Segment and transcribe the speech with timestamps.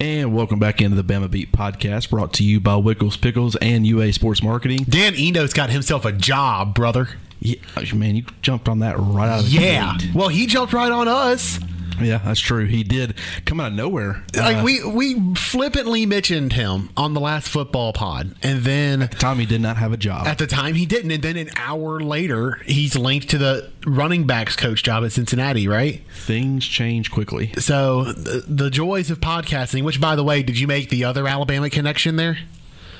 [0.00, 3.86] And welcome back into the Bama Beat podcast brought to you by Wickles Pickles and
[3.86, 4.84] UA Sports Marketing.
[4.88, 7.08] Dan Enos's got himself a job, brother.
[7.38, 7.56] Yeah,
[7.94, 9.96] man, you jumped on that right out of the Yeah.
[9.98, 10.14] gate.
[10.14, 11.58] Well, he jumped right on us.
[12.00, 12.66] Yeah, that's true.
[12.66, 13.14] He did
[13.46, 14.22] come out of nowhere.
[14.36, 19.46] Like Uh, we we flippantly mentioned him on the last football pod, and then Tommy
[19.46, 20.26] did not have a job.
[20.26, 24.26] at the time he didn't, and then an hour later he's linked to the running
[24.26, 26.02] backs coach job at Cincinnati, right?
[26.14, 27.52] Things change quickly.
[27.58, 29.82] So the, the joys of podcasting.
[29.84, 32.38] Which, by the way, did you make the other Alabama connection there?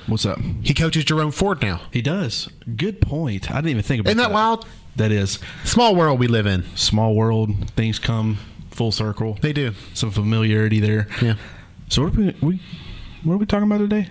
[0.07, 0.39] What's up?
[0.63, 1.83] He coaches Jerome Ford now.
[1.93, 2.49] He does.
[2.77, 3.51] Good point.
[3.51, 4.67] I didn't even think about Isn't that wild?
[4.97, 5.39] That is.
[5.65, 6.65] Small world we live in.
[6.75, 7.71] Small world.
[7.77, 8.39] Things come
[8.71, 9.39] full circle.
[9.41, 9.73] They do.
[9.95, 11.07] Some familiarity there.
[11.21, 11.35] Yeah.
[11.89, 12.61] So what are we, we
[13.25, 14.09] what are we talking about today?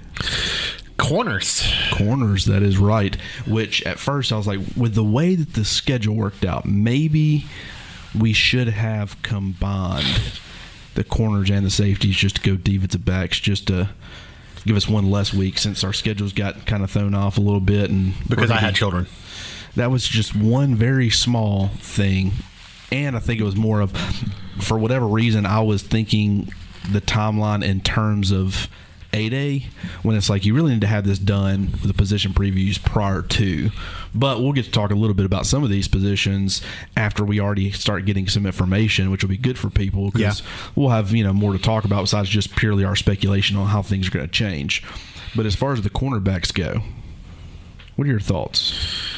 [0.98, 1.66] Corners.
[1.94, 3.16] corners that is right
[3.48, 7.46] which at first i was like with the way that the schedule worked out maybe
[8.20, 10.34] we should have combined
[10.96, 13.90] the corners and the safeties just to go defensive backs just to
[14.66, 17.62] give us one less week since our schedules got kind of thrown off a little
[17.62, 19.08] bit and Because I had children.
[19.78, 22.34] that was just one very small thing
[22.92, 23.92] and i think it was more of
[24.60, 26.52] for whatever reason i was thinking
[26.92, 28.68] the timeline in terms of
[29.12, 29.66] A-Day
[30.04, 33.22] when it's like you really need to have this done with the position previews prior
[33.24, 33.70] to.
[34.14, 36.62] But we'll get to talk a little bit about some of these positions
[36.96, 40.46] after we already start getting some information which will be good for people because Yeah.
[40.76, 43.82] we'll have you know more to talk about besides just purely our speculation on how
[43.82, 44.84] things are going to change.
[45.36, 46.82] But as far as the cornerbacks go
[47.96, 49.09] what are your thoughts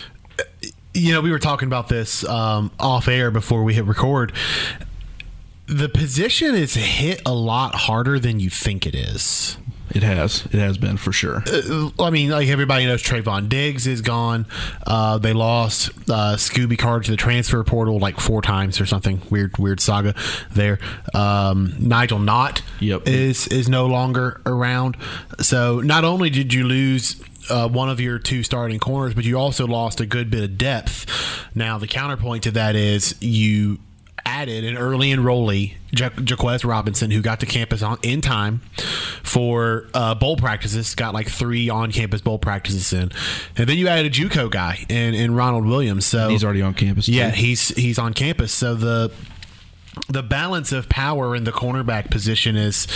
[0.93, 4.33] you know, we were talking about this um, off air before we hit record.
[5.67, 9.57] The position is hit a lot harder than you think it is.
[9.93, 10.45] It has.
[10.45, 11.43] It has been for sure.
[11.99, 14.45] I mean, like everybody knows, Trevon Diggs is gone.
[14.87, 19.21] Uh, they lost uh, Scooby Card to the transfer portal like four times or something.
[19.29, 20.15] Weird, weird saga
[20.51, 20.79] there.
[21.13, 23.05] Um, Nigel Knott Yep.
[23.05, 24.95] is is no longer around.
[25.41, 27.21] So not only did you lose.
[27.49, 30.57] Uh, one of your two starting corners, but you also lost a good bit of
[30.57, 31.05] depth.
[31.55, 33.79] Now, the counterpoint to that is you
[34.25, 38.59] added an early enrollee, ja- Jahquez Robinson, who got to campus on in time
[39.23, 40.93] for uh, bowl practices.
[40.95, 43.11] Got like three on-campus bowl practices in,
[43.57, 46.05] and then you added a JUCO guy in, in Ronald Williams.
[46.05, 47.07] So He's already on campus.
[47.07, 47.13] too.
[47.13, 48.53] yeah, he's he's on campus.
[48.53, 49.11] So the
[50.07, 52.87] the balance of power in the cornerback position is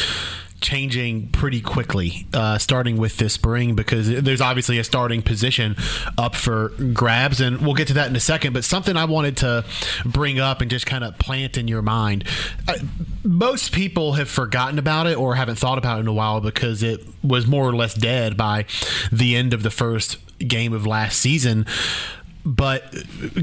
[0.61, 5.75] changing pretty quickly, uh, starting with this spring because there's obviously a starting position
[6.17, 8.53] up for grabs, and we'll get to that in a second.
[8.53, 9.65] But something I wanted to
[10.05, 12.23] bring up and just kind of plant in your mind.
[12.67, 12.75] Uh,
[13.23, 16.83] most people have forgotten about it or haven't thought about it in a while because
[16.83, 18.65] it was more or less dead by
[19.11, 21.65] the end of the first game of last season.
[22.45, 22.93] But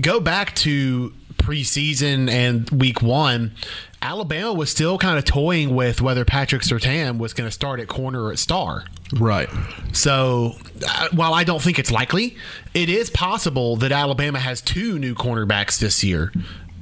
[0.01, 3.53] go back to preseason and week one,
[4.03, 7.89] Alabama was still kind of toying with whether Patrick Surtain was going to start at
[7.89, 8.85] corner or at star.
[9.17, 9.49] Right.
[9.93, 12.37] So, uh, while I don't think it's likely,
[12.75, 16.33] it is possible that Alabama has two new cornerbacks this year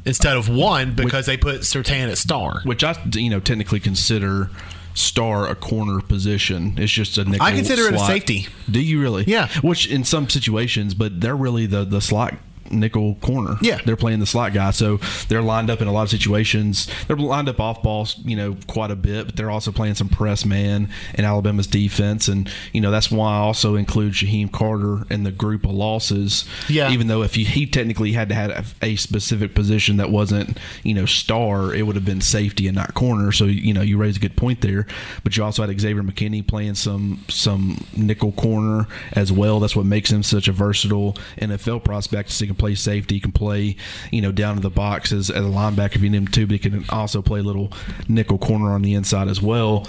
[0.06, 2.62] instead of one because they put Surtain at star.
[2.64, 4.50] Which I, you know, technically consider
[4.94, 6.74] star a corner position.
[6.78, 7.46] It's just a nickel.
[7.46, 8.48] I consider it a safety.
[8.70, 9.24] Do you really?
[9.24, 9.48] Yeah.
[9.60, 12.34] Which in some situations, but they're really the the slot
[12.70, 13.56] nickel corner.
[13.60, 13.80] Yeah.
[13.84, 14.70] They're playing the slot guy.
[14.70, 14.98] So
[15.28, 16.88] they're lined up in a lot of situations.
[17.06, 20.08] They're lined up off balls, you know, quite a bit, but they're also playing some
[20.08, 22.28] press man in Alabama's defense.
[22.28, 26.44] And, you know, that's why I also include Shyheim Carter in the group of losses.
[26.68, 26.90] Yeah.
[26.90, 30.94] Even though if he, he technically had to have a specific position that wasn't, you
[30.94, 33.32] know, star, it would have been safety and not corner.
[33.32, 34.86] So, you know, you raise a good point there.
[35.24, 39.60] But you also had Xavier McKinney playing some some nickel corner as well.
[39.60, 42.30] That's what makes him such a versatile NFL prospect.
[42.30, 43.76] So he can play safety, he can play,
[44.12, 46.46] you know, down to the box as, as a linebacker if you need him to,
[46.46, 47.72] but he can also play a little
[48.08, 49.86] nickel corner on the inside as well.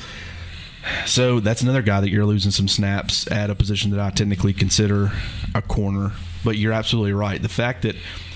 [1.05, 4.53] So that's another guy that you're losing some snaps at a position that I technically
[4.53, 5.11] consider
[5.53, 6.13] a corner.
[6.43, 7.39] But you're absolutely right.
[7.39, 7.95] The fact that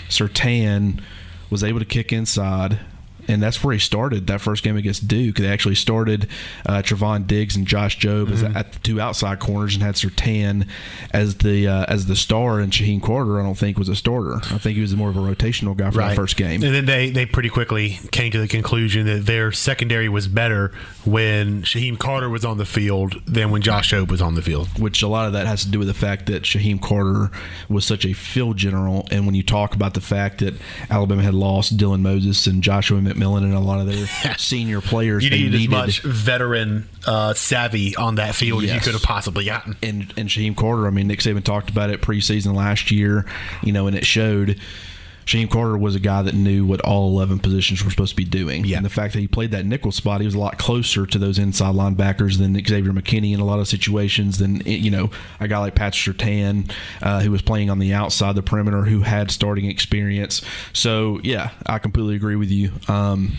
[0.10, 1.02] Surtain
[1.50, 2.80] was able to kick inside,
[3.28, 5.38] and that's where he started that first game against Duke.
[5.38, 6.28] They actually started
[6.66, 10.68] uh, Trevon Diggs and Josh Jobe as at the two outside corners, and had Surtain
[11.12, 12.60] as the uh, as the star.
[12.60, 14.36] And Shyheim Carter, I don't think was a starter.
[14.36, 16.64] I think he was more of a rotational guy for that first game.
[16.64, 20.72] And then they, they pretty quickly came to the conclusion that their secondary was better
[21.06, 24.68] when Shyheim Carter was on the field than when Josh Jobe was on the field.
[24.80, 27.32] which a lot of that has to do with the fact that Shyheim Carter
[27.70, 29.08] was such a field general.
[29.12, 30.54] And when you talk about the fact that
[30.90, 34.08] Alabama had lost Dylan Moses and Joshua McMillon and a lot of their
[34.38, 38.80] senior players, You they needed as much veteran uh, savvy on that field as you
[38.80, 39.76] could have possibly gotten.
[39.82, 40.88] and and Shyheim Carter.
[40.88, 43.26] I mean, Nick Saban talked about it preseason last year,
[43.64, 44.60] you know, and it showed.
[45.26, 48.24] Shyheim Carter was a guy that knew what all 11 positions were supposed to be
[48.26, 48.64] doing.
[48.66, 48.78] Yeah.
[48.78, 51.18] And the fact that he played that nickel spot, he was a lot closer to
[51.18, 55.48] those inside linebackers than Xavier McKinney in a lot of situations than, you know, a
[55.48, 59.32] guy like Patrick Surtain, uh, who was playing on the outside the perimeter, who had
[59.32, 60.42] starting experience.
[60.74, 62.72] So, yeah, I completely agree with you.
[62.88, 63.34] Um,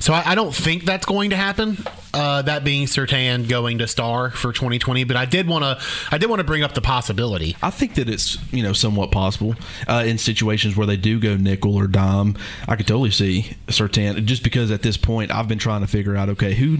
[0.00, 1.78] So I, I don't think that's going to happen.
[2.12, 6.18] Uh, that being Surtain going to star for 2020, but I did want to I
[6.18, 7.56] did want to bring up the possibility.
[7.62, 9.54] I think that it's you know somewhat possible
[9.88, 12.36] uh, in situations where they do go nickel or dime.
[12.68, 16.16] I could totally see Surtain just because at this point I've been trying to figure
[16.16, 16.78] out okay who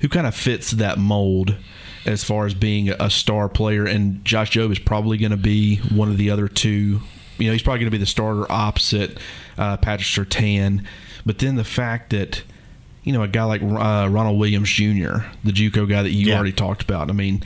[0.00, 1.56] who kind of fits that mold
[2.06, 5.76] as far as being a star player, and Josh Jobe is probably going to be
[5.76, 7.00] one of the other two.
[7.38, 9.18] You know, he's probably going to be the starter opposite
[9.56, 10.84] uh, Patrick Surtain,
[11.24, 12.42] but then the fact that
[13.04, 16.36] you know, a guy like uh, Ronald Williams Jr., the JUCO guy that you Yeah.
[16.36, 17.10] already talked about.
[17.10, 17.42] I mean,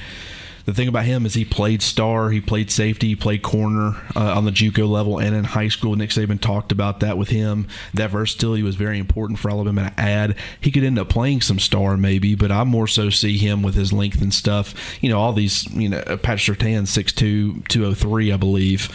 [0.69, 4.35] the thing about him is he played star, he played safety, he played corner uh,
[4.37, 5.97] on the JUCO level and in high school.
[5.97, 7.67] Nick Saban talked about that with him.
[7.95, 10.37] That versatility was very important for Alabama to add.
[10.61, 13.77] He could end up playing some star maybe, but I more so see him with
[13.77, 14.75] his length and stuff.
[15.01, 18.91] You know, all these, you know, Patrick Surtain, 6'2", 203, I believe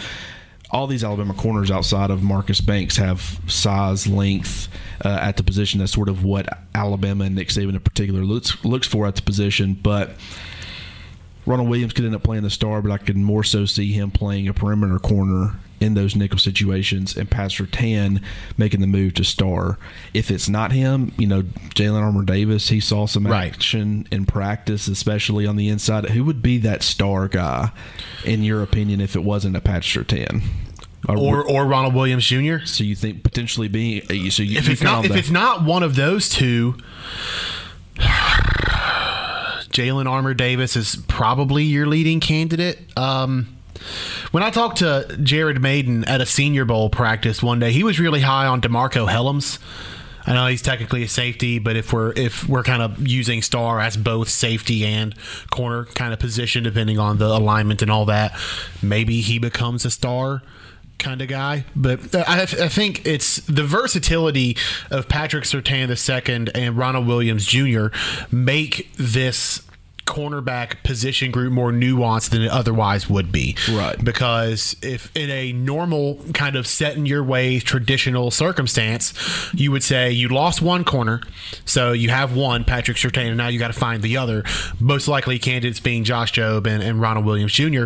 [0.69, 4.69] all these Alabama corners outside of Marcus Banks have size, length
[5.03, 5.79] uh, at the position.
[5.79, 9.23] That's sort of what Alabama and Nick Saban in particular looks looks for at the
[9.23, 9.73] position.
[9.73, 10.11] But
[11.45, 14.11] Ronald Williams could end up playing the star, but I could more so see him
[14.11, 18.23] playing a perimeter corner in those nickel situations and Pat Surtain
[18.57, 19.77] making the move to star.
[20.13, 23.51] If it's not him, you know, Jalyn Armour Davis, he saw some Right.
[23.53, 26.09] action in practice, especially on the inside.
[26.11, 27.71] Who would be that star guy,
[28.23, 30.43] in your opinion, if it wasn't a Pat Surtain?
[31.09, 32.59] Or or Ronald Williams Jr.
[32.63, 35.83] so you think potentially being uh, so you, If it's not if it's not one
[35.83, 36.75] of those two,
[39.73, 42.79] Jalyn Armour Davis is probably your leading candidate.
[42.97, 43.57] Um,
[44.31, 47.99] when I talked to Jared Mayden at a Senior Bowl practice one day, he was
[47.99, 49.59] really high on DeMarcco Hellams.
[50.25, 53.81] I know he's technically a safety, but if we're if we're kind of using star
[53.81, 55.13] as both safety and
[55.49, 58.33] corner kind of position, depending on the alignment and all that,
[58.81, 60.41] maybe he becomes a star
[60.97, 61.65] kind of guy.
[61.75, 64.55] But I, I think it's the versatility
[64.89, 67.87] of Patrick Surtain II and Ronald Williams Jr.
[68.31, 69.62] make this
[70.05, 73.55] cornerback position group more nuanced than it otherwise would be.
[73.71, 74.01] Right.
[74.03, 79.13] Because if in a normal kind of set in your way traditional circumstance,
[79.53, 81.21] you would say you lost one corner,
[81.65, 84.43] so you have one, Patrick Surtain, and now you got to find the other.
[84.79, 87.85] Most likely candidates being Josh Jobe and, and Ronald Williams Jr.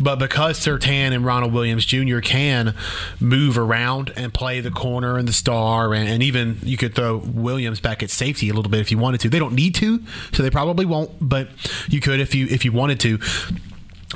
[0.00, 2.20] But because Surtain and Ronald Williams Jr.
[2.20, 2.74] can
[3.20, 7.16] move around and play the corner and the star, and, and even you could throw
[7.18, 9.28] Williams back at safety a little bit if you wanted to.
[9.28, 10.02] They don't need to,
[10.32, 11.47] so they probably won't, but
[11.88, 13.18] you could if you if you wanted to.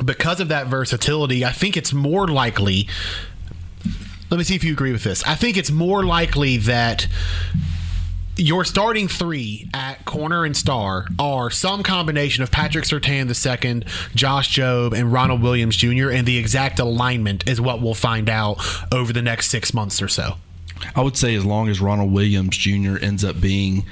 [0.02, 2.88] Because of that versatility, I think it's more likely.
[4.30, 5.22] Let me see if you agree with this.
[5.24, 7.06] I think it's more likely that
[8.36, 13.84] your starting three at corner and star are some combination of Patrick Surtain II,
[14.14, 16.10] Josh Jobe, and Ronald Williams Jr.
[16.10, 18.56] And the exact alignment is what we'll find out
[18.90, 20.36] over the next six months or so.
[20.96, 22.96] I would say as long as Ronald Williams Jr.
[23.00, 23.84] ends up being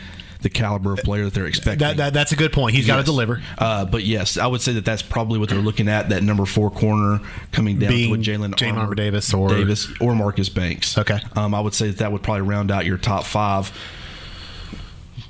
[0.43, 1.79] the caliber of player that they're expecting.
[1.79, 2.75] That, that that's a good point.
[2.75, 3.43] He's got to deliver.
[3.59, 6.09] Uh, but yes, I would say that that's probably what they're looking at.
[6.09, 7.21] That number four corner
[7.53, 10.97] coming down Being to with Jalyn Jalyn Armour Davis or- Davis or Marcus Banks.
[10.99, 11.21] Okay.
[11.37, 13.73] um, I would say that that would probably round out your top five.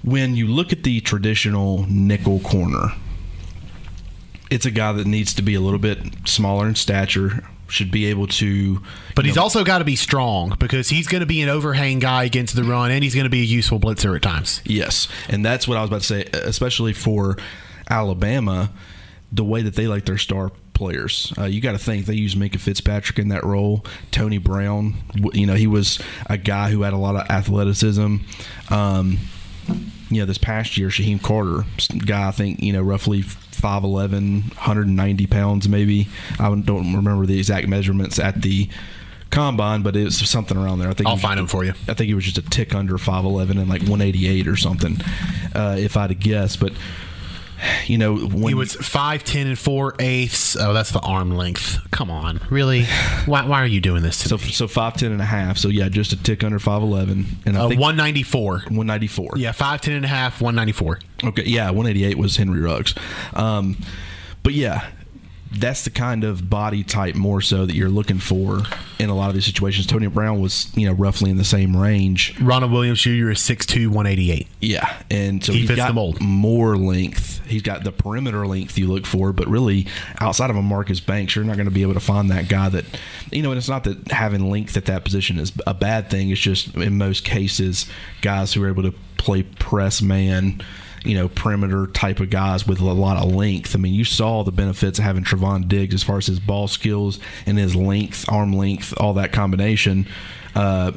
[0.03, 2.95] When you look at the traditional nickel corner,
[4.51, 7.45] it's a guy that needs to be a little bit smaller in stature.
[7.71, 8.83] Should be able to,
[9.15, 12.25] But he's also got to be strong because he's going to be an overhang guy
[12.25, 14.61] against the run, and he's going to be a useful blitzer at times.
[14.65, 17.37] Yes, and that's what I was about to say, especially for
[17.89, 18.73] Alabama,
[19.33, 21.33] the way that they like their star players.
[21.39, 23.85] Uh, you got to think they use Minkah Fitzpatrick in that role.
[24.11, 24.95] Tony Brown,
[25.35, 28.17] you know, he was a guy who had a lot of athleticism.
[28.71, 29.19] Um,
[30.09, 31.65] you know, this past year, Shyheim Carter,
[32.05, 33.23] guy I think you know roughly
[33.61, 36.09] 5'11", 190 pounds maybe.
[36.39, 38.69] I don't remember the exact measurements at the
[39.31, 40.89] combine, but it's something around there.
[40.89, 41.71] I think I'll find him for you.
[41.89, 45.01] I think he was just a tick under 5'11 and like 188 or something,
[45.55, 46.57] uh, if I had to guess.
[46.57, 46.73] But,
[47.87, 50.57] you know, when He was five ten and four eighths.
[50.57, 51.79] Oh, that's the arm length.
[51.91, 52.85] Come on, really?
[53.27, 54.51] Why, why are you doing this to so me?
[54.53, 55.59] so 5'10 and a half.
[55.59, 57.25] So, yeah, just a tick under 5'11.
[57.47, 58.61] And I Uh, think one ninety four.
[58.69, 59.35] 194.
[59.37, 60.41] Yeah, five ten and a half.
[60.41, 60.99] One ninety four.
[61.23, 62.95] Okay, yeah, 188 was Henry Ruggs.
[63.35, 63.77] Um,
[64.43, 64.89] but yeah,
[65.53, 68.63] that's the kind of body type more so that you're looking for
[69.01, 69.85] in a lot of these situations.
[69.87, 72.39] Tony Brown was, you know, roughly in the same range.
[72.41, 73.31] Ronald Williams Jr.
[73.31, 74.47] is 6'2", 188.
[74.61, 76.21] Yeah, and so He he's fits got the mold.
[76.21, 77.45] more length.
[77.47, 79.89] He's got the perimeter length you look for, but really
[80.21, 82.69] outside of a Marcus Banks, you're not going to be able to find that guy
[82.69, 82.85] that
[83.33, 83.51] you know.
[83.51, 86.31] And it's not that having length at that position is a bad thing.
[86.31, 87.87] It's just in most cases,
[88.23, 90.63] guys who are able to play press man
[91.05, 93.75] you know, perimeter type of guys with a lot of length.
[93.75, 96.69] I mean, you saw the benefits of having Trevon Diggs as far as his ball
[96.69, 100.07] skills and his length, arm length, all that combination.
[100.55, 100.93] Uh,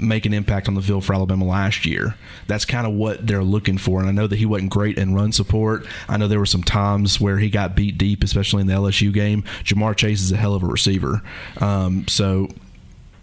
[0.00, 2.14] make an impact on the field for Alabama last year.
[2.46, 4.00] That's kind of what they're looking for.
[4.00, 5.86] And I know that he wasn't great in run support.
[6.08, 9.12] I know there were some times where he got beat deep, especially in the LSU
[9.12, 9.42] game.
[9.64, 11.22] Ja'Marr Chase is a hell of a receiver.
[11.60, 12.48] Um, so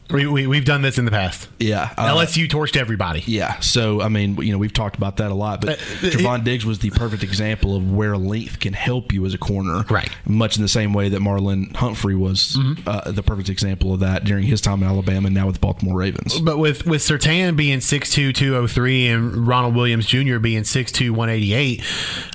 [0.10, 1.48] we, we, have done this in the past.
[1.60, 1.94] Yeah.
[1.98, 3.24] Uh, LSU torched everybody.
[3.26, 3.60] Yeah.
[3.60, 6.66] So, I mean, you know, we've talked about that a lot, but uh, Trevon Diggs
[6.66, 9.84] was the perfect example of where length can help you as a corner.
[9.90, 10.10] Right.
[10.28, 12.88] Much in the same way that Marlon Humphrey was mm-hmm.
[12.88, 15.62] uh, the perfect example of that during his time in Alabama and now with the
[15.62, 16.40] Baltimore Ravens.
[16.40, 20.38] But with, with Surtain being 6'2, 203 and Ronald Williams Jr.
[20.38, 21.84] being 6'2, 188,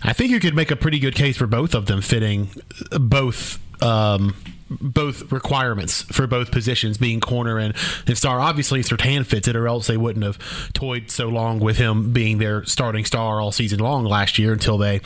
[0.02, 2.50] I think you could make a pretty good case for both of them fitting
[2.90, 3.58] both.
[3.82, 4.34] Um,
[4.70, 7.74] both requirements for both positions, being corner and,
[8.06, 8.40] and star.
[8.40, 10.38] Obviously, Surtain fits it, or else they wouldn't have
[10.72, 14.78] toyed so long with him being their starting star all season long last year until
[14.78, 15.00] they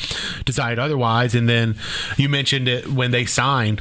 [0.44, 1.34] decided otherwise.
[1.34, 1.76] And then
[2.16, 3.80] you mentioned it when they signed.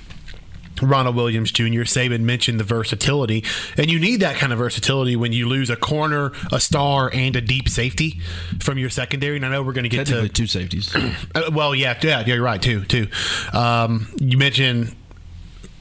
[0.82, 1.84] Ronald Williams Jr.
[1.84, 3.44] Saban mentioned the versatility,
[3.78, 7.36] and you need that kind of versatility when you lose a corner, a star, and
[7.36, 8.20] a deep safety
[8.60, 9.36] from your secondary.
[9.36, 10.94] And I know we're going to get to two safeties.
[11.36, 12.62] Uh, well, yeah, yeah, you're right.
[12.62, 13.08] Two, two.
[13.54, 14.96] Um, you mentioned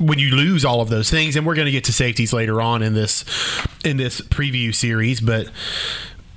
[0.03, 2.61] when you lose all of those things, and we're going to get to safeties later
[2.61, 3.25] on in this
[3.85, 5.49] in this preview series, but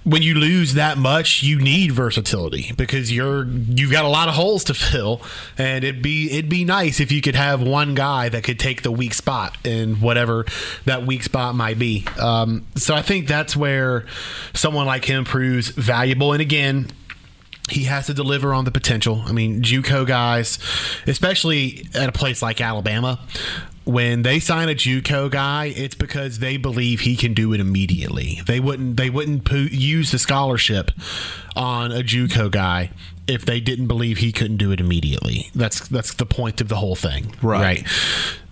[0.06, 4.36] when you lose that much, you need versatility because you're you've got a lot of
[4.36, 5.22] holes to fill,
[5.58, 8.84] and it'd be it'd be nice if you could have one guy that could take
[8.84, 10.46] the weak spot in whatever
[10.86, 12.06] that weak spot might be.
[12.22, 14.06] Um, so I think that's where
[14.54, 16.34] someone like him proves valuable.
[16.34, 16.88] And again,
[17.70, 19.24] he has to deliver on the potential.
[19.26, 20.60] I mean, JUCO guys,
[21.08, 23.20] especially at a place like Alabama,
[23.86, 28.42] when they sign a JUCO guy, it's because they believe he can do it immediately.
[28.46, 30.92] They wouldn't they wouldn't use the scholarship
[31.56, 32.92] on a JUCO guy
[33.28, 35.50] if they didn't believe he couldn't do it immediately.
[35.56, 37.62] That's that's the point of the whole thing, right?
[37.62, 37.88] right?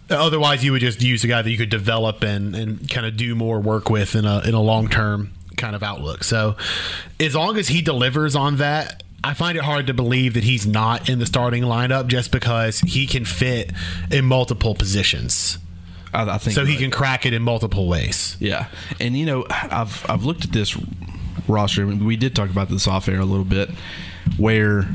[0.10, 3.18] Otherwise, you would just use a guy that you could develop and, and kind of
[3.18, 6.24] do more work with in a in a long term kind of outlook.
[6.24, 6.56] So,
[7.20, 10.68] as long as he delivers on that, I find it hard to believe that he's
[10.68, 13.72] not in the starting lineup just because he can fit
[14.12, 15.58] in multiple positions.
[16.14, 16.66] I, I think so.
[16.66, 18.36] He can crack it in multiple ways.
[18.40, 18.68] Yeah,
[19.00, 20.78] and you know, I've I've looked at this
[21.48, 21.88] roster.
[21.88, 23.70] We did talk about this off air a little bit,
[24.38, 24.88] where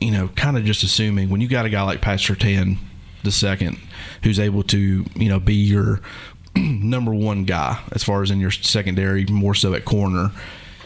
[0.00, 2.78] you know, kind of just assuming when you got a guy like Pat Surtain
[3.24, 3.78] the second,
[4.22, 6.00] who's able to you know be your
[6.56, 10.30] number one guy as far as in your secondary, more so at corner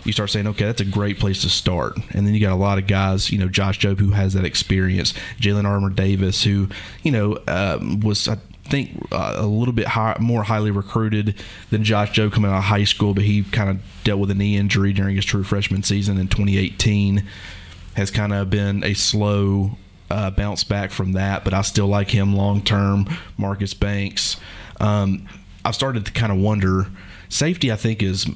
[0.05, 1.97] you start saying, okay, that's a great place to start.
[2.11, 4.45] And then you got a lot of guys, you know, Josh Jobe, who has that
[4.45, 6.69] experience, Jalyn Armour Davis, who,
[7.03, 11.41] you know, um, was, I think, uh, a little bit high, more highly recruited
[11.71, 14.35] than Josh Jobe coming out of high school, but he kind of dealt with a
[14.35, 17.25] knee injury during his true freshman season in 2018.
[17.95, 19.77] Has kind of been a slow
[20.11, 23.07] uh, bounce back from that, but I still like him long term.
[23.37, 24.37] Marcus Banks.
[24.81, 25.29] Um,
[25.65, 26.87] I've started to kind of wonder.
[27.29, 28.27] Safety, I think, is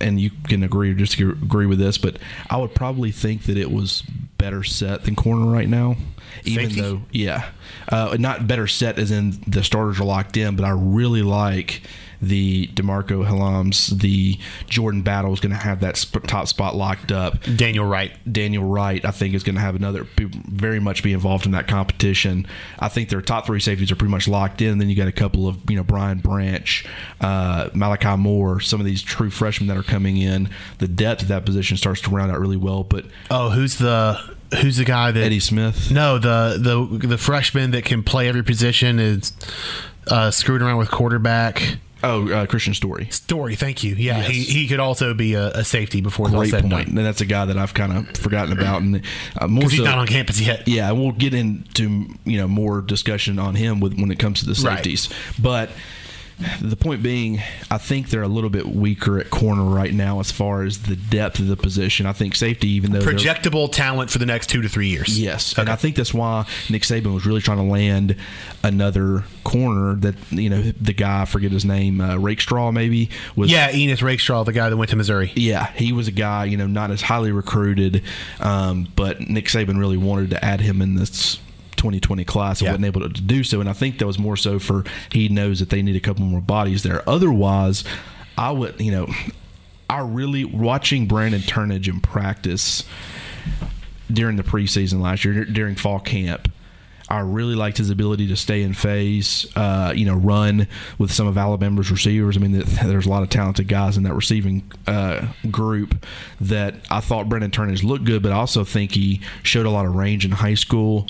[0.00, 3.70] and you can agree or disagree with this, but I would probably think that it
[3.70, 4.02] was
[4.38, 5.96] better set than corner right now.
[6.44, 6.80] Even Safety?
[6.80, 7.50] though, yeah,
[7.88, 11.82] uh, not better set as in the starters are locked in, but I really like
[12.22, 17.12] the DeMarcco Hellams, the Jordan Battle is going to have that sp- top spot locked
[17.12, 17.38] up.
[17.56, 18.12] Daniel Wright.
[18.30, 21.68] Daniel Wright, I think, is going to have another very much be involved in that
[21.68, 22.46] competition.
[22.78, 24.78] I think their top three safeties are pretty much locked in.
[24.78, 26.86] Then you got a couple of you know Brian Branch,
[27.20, 30.50] uh, Malachi Moore, some of these true freshmen that are coming in.
[30.78, 32.84] The depth of that position starts to round out really well.
[32.84, 35.90] But oh, who's the who's the guy that Eddie Smith?
[35.90, 39.32] No, the the the freshman that can play every position is
[40.08, 41.78] uh, screwing around with quarterback.
[42.02, 43.06] Oh, uh, Kristian Story.
[43.10, 43.94] Story, thank you.
[43.94, 44.28] Yeah, yes.
[44.28, 46.88] he, he could also be a, a safety before Great point.
[46.88, 49.04] And that's a guy that I've kind of forgotten about, and
[49.38, 50.66] uh, more he's so, not on campus yet.
[50.66, 54.46] Yeah, we'll get into you know more discussion on him with when it comes to
[54.46, 55.42] the safeties, right.
[55.42, 55.70] but
[56.60, 60.30] the point being, I think they're a little bit weaker at corner right now as
[60.30, 62.06] far as the depth of the position.
[62.06, 65.20] I think safety, even though projectable talent for the next two to three years.
[65.20, 65.62] Yes, okay.
[65.62, 68.16] and I think that's why Nick Saban was really trying to land
[68.62, 69.94] another corner.
[69.96, 73.50] That you know, the guy I forget his name, uh, Rakestraw maybe was.
[73.50, 75.32] Yeah, Ennis Rakestraw, the guy that went to Missouri.
[75.34, 78.02] Yeah, he was a guy you know not as highly recruited,
[78.40, 81.38] um, but Nick Saban really wanted to add him in this
[81.80, 82.72] 2020 class and yeah.
[82.72, 83.60] wasn't able to do so.
[83.60, 86.24] And I think that was more so for he knows that they need a couple
[86.24, 87.02] more bodies there.
[87.08, 87.82] Otherwise,
[88.38, 89.08] I would, you know,
[89.88, 92.84] I really watching Brandon Turnage in practice.
[94.12, 96.50] during the preseason last year during fall camp.
[97.08, 101.26] I really liked his ability to stay in phase, uh, you know, run with some
[101.26, 102.36] of Alabama's receivers.
[102.36, 102.52] I mean,
[102.84, 106.06] there's a lot of talented guys in that receiving uh, group
[106.40, 109.86] that I thought Brandon Turnage looked good, but I also think he showed a lot
[109.86, 111.08] of range in high school.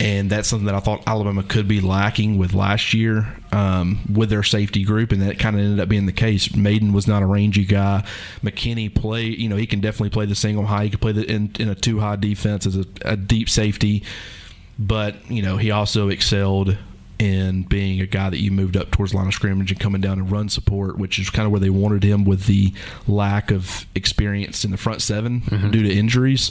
[0.00, 4.28] And that's something that I thought Alabama could be lacking with last year um, with
[4.28, 6.54] their safety group, and that kind of ended up being the case.
[6.54, 8.04] Mayden was not a rangy guy.
[8.42, 10.84] McKinney play, you know, he can definitely play the single high.
[10.84, 14.02] He can play the in, in a two high defense as a, a deep safety
[14.78, 16.76] but you know he also excelled
[17.18, 20.18] in being a guy that you moved up towards line of scrimmage and coming down
[20.18, 22.72] and run support, which is kind of where they wanted him with the
[23.06, 25.70] lack of experience in the front 7 mm-hmm.
[25.70, 26.50] due to injuries.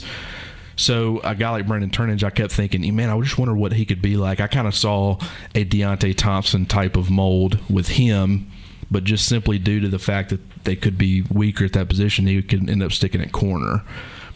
[0.76, 3.84] So a guy like Brandon Turnage, I kept thinking, man, I just wonder what he
[3.84, 4.40] could be like.
[4.40, 5.18] I kind of saw
[5.54, 8.50] a Deionte Thompson type of mold with him,
[8.90, 12.26] but just simply due to the fact that they could be weaker at that position,
[12.26, 13.82] he could end up sticking at corner.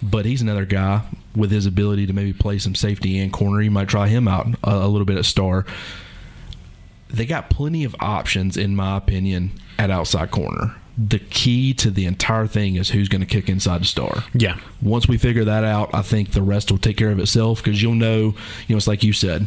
[0.01, 1.03] But he's another guy
[1.35, 3.61] with his ability to maybe play some safety and corner.
[3.61, 5.67] You might try him out a, a little bit at star.
[7.09, 12.07] They got plenty of options, in my opinion, at outside corner the key to the
[12.07, 14.25] entire thing is who's going to kick inside the star.
[14.35, 14.59] Yeah.
[14.83, 17.81] Once we figure that out, I think the rest will take care of itself because
[17.81, 18.35] you'll know,
[18.67, 19.47] you know, it's like you said,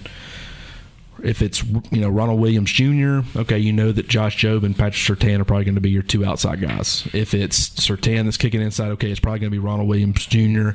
[1.23, 5.19] if it's you know Ronald Williams Jr., okay, you know that Josh Jobe and Patrick
[5.19, 7.07] Surtain are probably going to be your two outside guys.
[7.13, 10.69] If it's Surtain that's kicking inside, okay, it's probably going to be Ronald Williams Jr.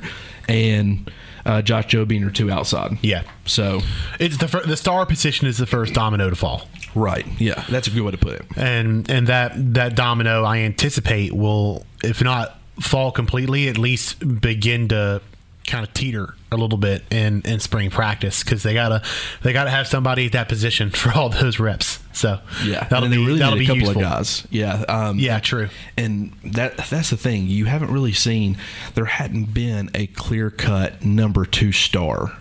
[0.47, 1.11] and
[1.47, 2.97] uh, Josh Jobe being your two outside.
[3.01, 3.23] Yeah.
[3.45, 3.81] So
[4.19, 6.67] it's the fir- the star position is the first domino to fall.
[6.93, 7.25] Right.
[7.39, 8.45] Yeah, that's a good way to put it.
[8.55, 14.89] And and that that domino I anticipate will, if not fall completely, at least begin
[14.89, 15.21] to
[15.67, 19.03] kind of teeter a little bit in, in spring practice because they gotta
[19.43, 21.99] they gotta have somebody at that position for all those reps.
[22.13, 24.03] So yeah, that'll be really that'll be a couple useful.
[24.03, 24.47] of guys.
[24.49, 25.69] Yeah, um, yeah, true.
[25.97, 28.57] And that that's the thing you haven't really seen.
[28.95, 32.35] There hadn't been a clear cut number two star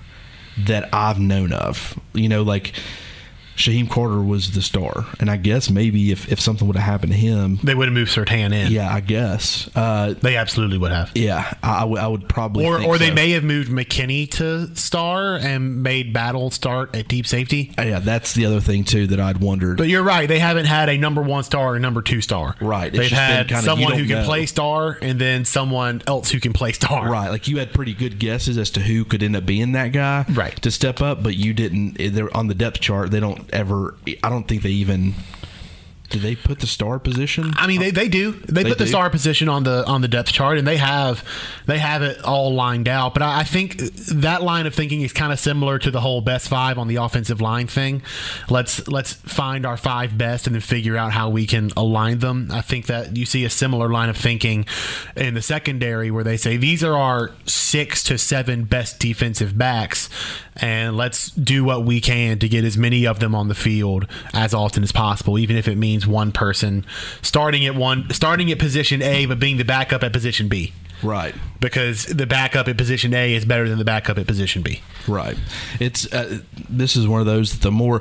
[0.56, 1.98] that I've known of.
[2.14, 2.72] You know, like
[3.56, 7.12] Shyheim Carter was the star, and I guess maybe if, if something would have happened
[7.12, 8.70] to him, they would have moved Surtain in.
[8.70, 11.10] Yeah, I guess uh, they absolutely would have.
[11.14, 13.14] Yeah, I, I, w- I would probably, or or they so.
[13.14, 17.72] may have moved McKinney to star and made Battle start at deep safety.
[17.78, 19.78] Uh, yeah, that's the other thing too that I'd wondered.
[19.78, 22.54] But you're right; they haven't had a number one star or number two star.
[22.60, 24.24] Right, it's they've had kinda, someone who can know.
[24.24, 27.08] play star and then someone else who can play star.
[27.10, 29.92] Right, like you had pretty good guesses as to who could end up being that
[29.92, 30.24] guy.
[30.28, 30.60] Right.
[30.62, 31.96] to step up, but you didn't.
[31.98, 33.10] They're on the depth chart.
[33.10, 35.14] They don't ever I don't think they even
[36.06, 37.52] did they put the star position?
[37.56, 38.32] I mean, they, they do.
[38.32, 38.84] They, they put do?
[38.84, 41.24] the star position on the on the depth chart, and they have
[41.66, 43.14] they have it all lined out.
[43.14, 46.20] But I, I think that line of thinking is kind of similar to the whole
[46.20, 48.02] best five on the offensive line thing.
[48.48, 52.48] Let's let's find our five best and then figure out how we can align them.
[52.52, 54.66] I think that you see a similar line of thinking
[55.16, 60.08] in the secondary where they say these are our six to seven best defensive backs,
[60.56, 64.06] and let's do what we can to get as many of them on the field
[64.32, 66.84] as often as possible, even if it means one person
[67.22, 70.72] starting at one starting at position A but being the backup at position B.
[71.02, 71.34] Right.
[71.60, 74.80] Because the backup at position A is better than the backup at position B.
[75.06, 75.36] Right.
[75.78, 78.00] It's uh, this is one of those the more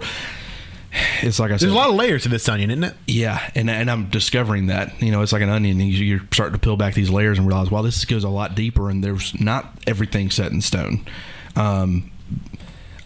[1.21, 1.67] it's like I said.
[1.67, 2.93] There's a lot of layers to this onion, isn't it?
[3.07, 5.79] Yeah, and and I'm discovering that you know it's like an onion.
[5.79, 8.89] You're starting to peel back these layers and realize, wow, this goes a lot deeper,
[8.89, 11.05] and there's not everything set in stone.
[11.55, 12.11] Um,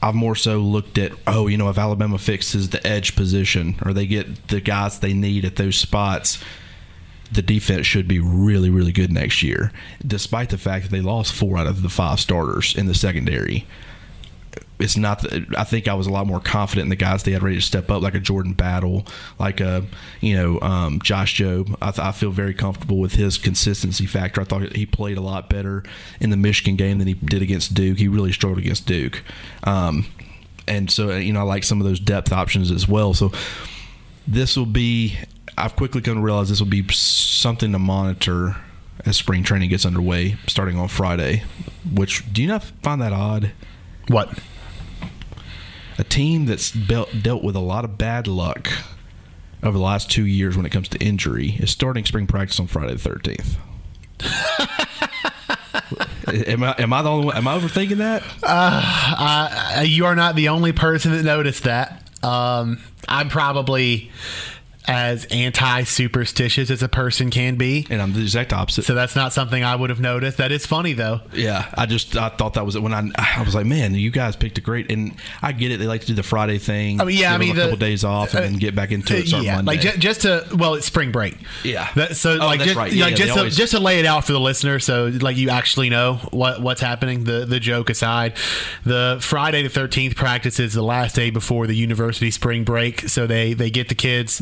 [0.02, 3.94] I've more so looked at, oh, you know, if Alabama fixes the edge position or
[3.94, 6.42] they get the guys they need at those spots,
[7.32, 9.72] the defense should be really, really good next year,
[10.06, 13.68] despite the fact that they lost four out of the five starters in the secondary
[14.80, 15.26] it's not.
[15.58, 17.62] I think I was a lot more confident in the guys they had ready to
[17.62, 19.06] step up, like a Jordan Battle,
[19.38, 19.86] like a
[20.22, 21.76] you know um, Josh Jobe.
[21.82, 24.40] I, th- I, feel very comfortable with his consistency factor.
[24.40, 25.84] I thought he played a lot better
[26.22, 27.98] in the Michigan game than he did against Duke.
[27.98, 29.22] He really struggled against Duke,
[29.64, 30.06] um,
[30.68, 33.14] and so you know I like some of those depth options as well.
[33.14, 33.32] So
[34.28, 35.18] this will be.
[35.58, 38.56] I've quickly come to realize this will be something to monitor
[39.06, 41.44] as spring training gets underway, starting on Friday.
[41.94, 43.52] Which do you not find that odd?
[44.10, 44.38] What?
[46.00, 48.70] a team that's dealt, dealt with a lot of bad luck
[49.62, 52.68] over the last two years when it comes to injury is starting spring practice on
[52.68, 53.58] Friday the 13th.
[56.48, 58.24] am I am I the only one, am I overthinking that?
[58.42, 62.10] Uh, uh, you are not the only person that noticed that.
[62.24, 64.12] Um, I'm probably
[64.90, 67.86] as anti superstitious as a person can be.
[67.90, 68.84] And I'm the exact opposite.
[68.86, 70.38] So that's not something I would have noticed.
[70.38, 71.22] That is funny though.
[71.34, 74.12] Yeah, I just I thought that was it when I I was like, man, you
[74.12, 75.78] guys picked a great, and I get it.
[75.78, 77.00] They like to do the Friday thing.
[77.02, 79.28] I mean, yeah, I mean, a couple days off and then get back into it.
[79.28, 79.72] Yeah, Monday.
[79.72, 81.36] like ju- just to well, it's spring break.
[81.64, 81.90] Yeah.
[81.96, 82.92] That, so Oh, like just, right.
[82.92, 85.08] Yeah, like yeah, just to, always- just to lay it out for the listener, so
[85.22, 87.24] like you actually know what what's happening.
[87.26, 88.36] The the joke aside,
[88.84, 93.02] the Friday the thirteenth practice is the last day before the university spring break.
[93.10, 94.42] So they they get the kids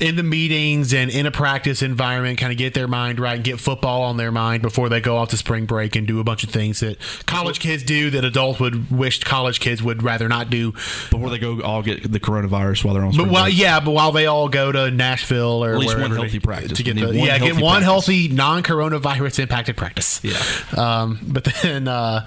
[0.00, 3.44] in the meetings and in a practice environment, kind of get their mind right and
[3.44, 6.24] get football on their mind before they go off to spring break and do a
[6.24, 10.28] bunch of things that college kids do that adults would wish college kids would rather
[10.28, 10.72] not do.
[11.10, 13.16] before they go all get the coronavirus while they're on.
[13.16, 13.58] But while break.
[13.58, 16.72] yeah, but while they all go to Nashville or At least one healthy practice.
[16.76, 17.84] to get the yeah get one practice.
[17.84, 20.20] healthy non-coronavirus impacted practice.
[20.22, 20.36] Yeah.
[20.76, 22.26] Um, but then uh,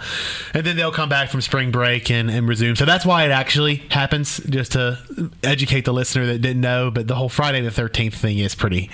[0.53, 2.75] and then they'll come back from spring break and, and resume.
[2.75, 4.37] So that's why it actually happens.
[4.49, 4.99] Just to
[5.43, 8.89] educate the listener that didn't know, but the whole Friday the Thirteenth thing is pretty.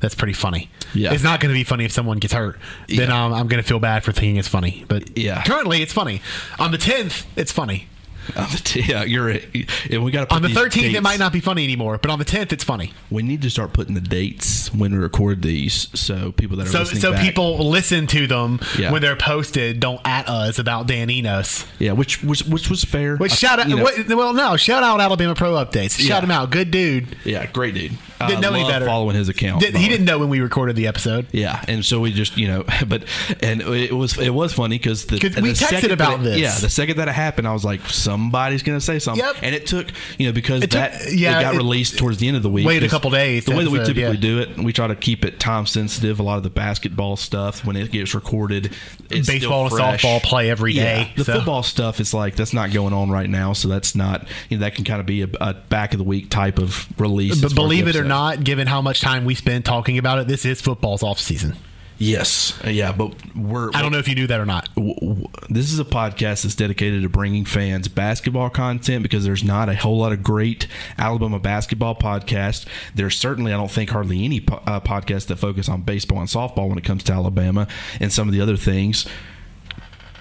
[0.00, 0.70] That's pretty funny.
[0.94, 1.12] Yeah.
[1.14, 2.58] It's not going to be funny if someone gets hurt.
[2.88, 3.24] Then Yeah.
[3.24, 4.84] um, I'm going to feel bad for thinking it's funny.
[4.88, 5.42] But Yeah.
[5.44, 6.20] currently it's funny.
[6.58, 7.88] On the 10th, it's funny.
[8.36, 9.44] On the t- yeah, you're right.
[9.90, 11.98] And we got to On the 13th, it might not be funny anymore.
[11.98, 12.92] But on the 10th, it's funny.
[13.10, 16.70] We need to start putting the dates when we record these, so people that are
[16.70, 18.90] So, listening so back- people listen to them Yeah.
[18.92, 19.80] when they're posted.
[19.80, 21.64] Don't at us about Dan Enos.
[21.78, 23.16] yeah, which which which was fair.
[23.16, 23.68] Which I- shout out?
[23.80, 25.98] what, well, no, shout out Alabama Pro updates.
[25.98, 26.08] Yeah.
[26.08, 26.50] Shout him out.
[26.50, 27.16] Good dude.
[27.24, 27.92] yeah, great dude.
[28.18, 28.86] Didn't know any better.
[28.86, 31.26] Following his account, Did, he didn't know when we recorded the episode.
[31.32, 33.04] Yeah, and so we just you know, but
[33.42, 36.24] and it was it was funny because the 'Cause the we texted second about it-
[36.24, 36.38] this.
[36.38, 39.24] Yeah, the second that it happened, I was like, somebody's gonna say something.
[39.24, 39.36] Yep.
[39.42, 42.18] And it took you know because It took- that yeah, it got it- released towards
[42.18, 42.66] the end of the week.
[42.66, 44.12] Wait a couple days The way that we typically yeah.
[44.14, 46.20] do it, we try to keep it time sensitive.
[46.20, 48.72] A lot of the basketball stuff when it gets recorded,
[49.10, 52.52] it's Baseball and softball play every Yeah, day, The so- football stuff is like that's
[52.54, 55.22] not going on right now, so that's not you know that can kind of be
[55.22, 57.40] a, a back of the week type of release.
[57.40, 58.05] But believe it or.
[58.06, 61.56] Not, given how much time we spend talking about it, this is football's off season.
[61.98, 64.68] yes, yeah, but we're I don't know if you knew that or not.
[64.74, 69.42] w- w- this is a podcast that's dedicated to bringing fans basketball content because there's
[69.44, 70.66] not a whole lot of great
[70.98, 72.66] Alabama basketball podcast.
[72.94, 76.28] There's certainly, I don't think, hardly any po- uh, podcasts that focus on baseball and
[76.28, 77.66] softball when it comes to Alabama
[77.98, 79.06] and some of the other things.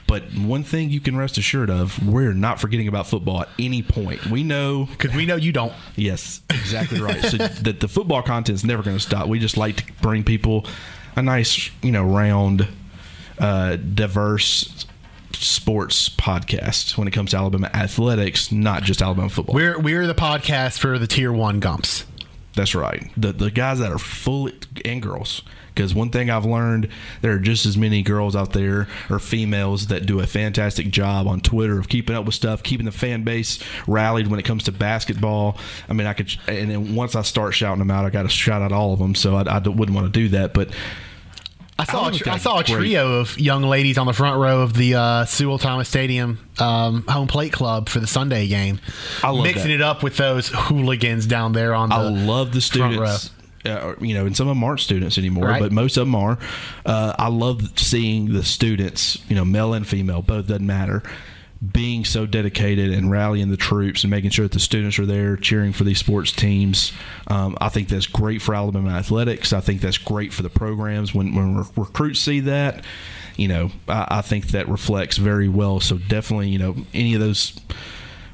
[0.08, 3.82] But one thing you can rest assured of, we're not forgetting about football at any
[3.82, 4.28] point.
[4.28, 5.74] We know Because we know you don't.
[5.96, 7.22] Yes, exactly right.
[7.24, 9.28] so that the football content is never going to stop.
[9.28, 10.66] We just like to bring people
[11.16, 12.68] a nice, you know, round,
[13.40, 14.86] uh, diverse
[15.34, 19.56] sports podcast when it comes to Alabama athletics, not just Alabama football.
[19.56, 22.06] We're we're the podcast for the tier one gumps.
[22.54, 23.10] That's right.
[23.18, 24.50] The the guys that are full
[24.86, 25.42] and girls.
[25.76, 26.88] Because one thing I've learned,
[27.22, 31.28] there are just as many girls out there or females that do a fantastic job
[31.28, 34.64] on Twitter of keeping up with stuff, keeping the fan base rallied when it comes
[34.64, 35.58] to basketball.
[35.90, 38.30] I mean, I could, and then once I start shouting them out, I got to
[38.30, 39.16] shout out all of them.
[39.16, 40.54] So I, I wouldn't want to do that.
[40.54, 40.70] But
[41.78, 44.62] I saw a Alabama's I saw a trio of young ladies on the front row
[44.62, 48.80] of the uh, Sewell Thomas Stadium um, home plate club for the Sunday game,
[49.22, 49.76] I love mixing that.
[49.76, 51.96] it up with those hooligans down there on the.
[51.96, 53.08] I love the front row.
[53.08, 53.32] students.
[53.66, 55.60] Uh, you know, and some of them aren't students anymore, Right.
[55.62, 56.38] but most of them are.
[56.86, 61.02] Uh, I love seeing the students, you know, male and female, both doesn't matter,
[61.74, 65.36] being so dedicated and rallying the troops and making sure that the students are there
[65.38, 66.92] cheering for these sports teams.
[67.28, 69.52] Um, I think that's great for Alabama athletics.
[69.54, 72.84] I think that's great for the programs when when rec- recruits see that.
[73.38, 75.80] You know, I, I think that reflects very well.
[75.80, 77.60] So definitely, you know, any of those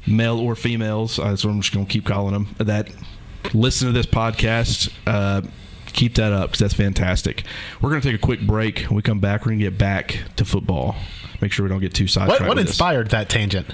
[0.06, 2.90] male or females, uh, so I'm just going to keep calling them that.
[3.54, 4.92] Listen to this podcast.
[5.06, 5.42] Uh,
[5.88, 7.44] keep that up because that's fantastic.
[7.82, 8.80] We're going to take a quick break.
[8.84, 10.96] When we come back, we're going to get back to football.
[11.42, 12.42] Make sure we don't get too sidetracked.
[12.42, 12.74] what what with this.
[12.76, 13.68] inspired that tangent?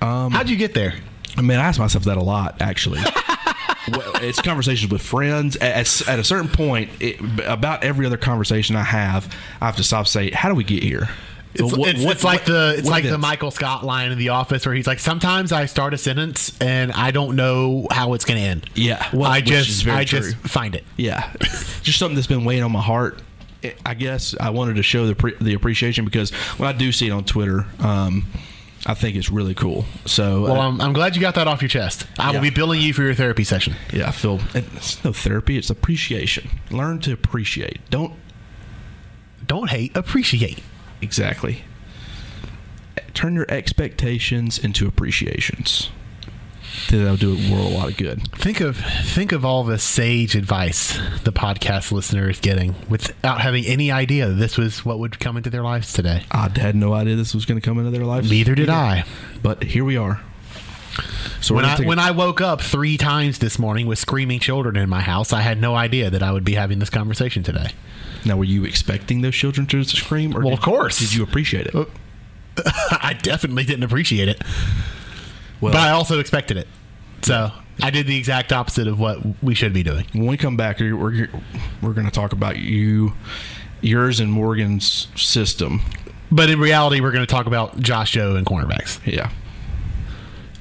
[0.00, 0.94] Um, How'd you get there?
[1.36, 3.00] I mean, I ask myself that a lot, actually.
[3.88, 5.54] Well, it's conversations with friends.
[5.56, 9.84] At, at a certain point, it, about every other conversation I have, I have to
[9.84, 11.08] stop and say, "How do we get here?"
[11.60, 13.18] It's, What- it's, what- it's like what- the it's like the?
[13.18, 16.92] Michael Scott line in The Office where he's like, sometimes I start a sentence and
[16.92, 18.70] I don't know how it's going to end.
[18.74, 20.20] Yeah, well, I just I true.
[20.20, 20.84] just find it.
[20.96, 21.32] Yeah,
[21.82, 23.20] just something that's been weighing on my heart.
[23.84, 27.08] I guess I wanted to show the pre- the appreciation because when I do see
[27.08, 28.26] it on Twitter, um,
[28.88, 29.84] I think it's really cool.
[30.04, 32.06] So, Well, uh, I'm, I'm glad you got that off your chest.
[32.18, 32.32] I Yeah.
[32.36, 33.74] will be billing you for your therapy session.
[33.92, 36.48] yeah, I feel it's no therapy; it's appreciation.
[36.70, 37.80] Learn to appreciate.
[37.90, 38.12] Don't
[39.46, 40.60] Don't hate, appreciate.
[41.00, 41.62] Exactly
[43.16, 45.90] turn your expectations into appreciations.
[46.90, 48.30] That'll do a world a lot of good.
[48.32, 53.64] Think of think of all the sage advice the podcast listener is getting without having
[53.64, 56.24] any idea this was what would come into their lives today.
[56.30, 58.30] I had no idea this was going to come into their lives.
[58.30, 59.04] Neither did I.
[59.42, 60.20] But here we are.
[61.40, 64.88] So when I when I woke up three times this morning with screaming children in
[64.88, 67.72] my house, I had no idea that I would be having this conversation today.
[68.24, 70.36] Now, were you expecting those children to scream?
[70.36, 70.98] Or Well, did- of course.
[70.98, 71.74] Did you appreciate it?
[71.74, 71.84] Uh,
[73.02, 74.42] I definitely didn't appreciate it,
[75.60, 76.66] Well, but I also expected it.
[77.22, 77.50] So
[77.82, 80.06] I did the exact opposite of what we should be doing.
[80.12, 81.28] when we come back, we're we're,
[81.82, 83.12] we're going to talk about you,
[83.82, 85.82] yours and Morgan's system.
[86.30, 89.00] But in reality, we're going to talk about Josh Jobe and cornerbacks.
[89.06, 89.30] Yeah.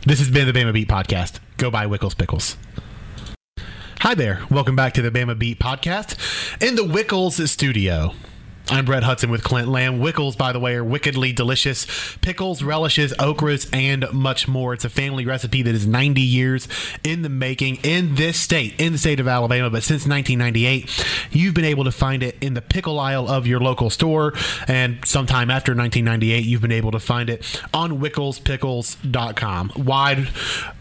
[0.05, 1.39] This has been the Bama Beat Podcast.
[1.57, 2.57] Go buy Wickles Pickles.
[3.99, 4.41] Hi there.
[4.51, 6.15] Welcome back to the Bama Beat Podcast
[6.61, 8.13] in the Wickles studio.
[8.67, 9.99] I'm Brett Hudson with Clint Lamb.
[9.99, 11.85] Wickles, by the way, are wickedly delicious
[12.21, 14.73] pickles, relishes, okras, and much more.
[14.73, 16.67] It's a family recipe that is 90 years
[17.03, 19.69] in the making in this state, in the state of Alabama.
[19.69, 23.59] But since 1998, you've been able to find it in the pickle aisle of your
[23.59, 24.33] local store.
[24.67, 29.73] And sometime after 1998, you've been able to find it on wicklespickles.com.
[29.77, 30.29] Wide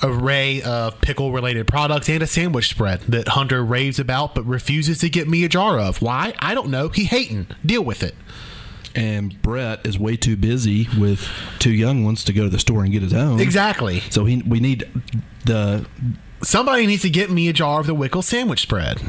[0.02, 5.00] array of pickle related products and a sandwich spread that Hunter raves about but refuses
[5.00, 6.00] to get me a jar of.
[6.00, 6.32] Why?
[6.38, 6.88] I don't know.
[6.88, 7.46] He hating.
[7.74, 8.14] Deal with it.
[8.94, 12.84] And Brett is way too busy with two young ones to go to the store
[12.84, 13.40] and get his own.
[13.40, 13.98] Exactly.
[14.10, 14.84] So he, we need
[15.44, 15.84] the
[16.42, 19.02] Somebody needs to get me a jar of the Wickle sandwich spread.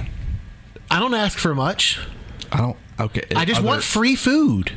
[0.90, 2.00] I don't ask for much.
[2.52, 3.22] I don't okay.
[3.36, 4.72] I just other- want free food.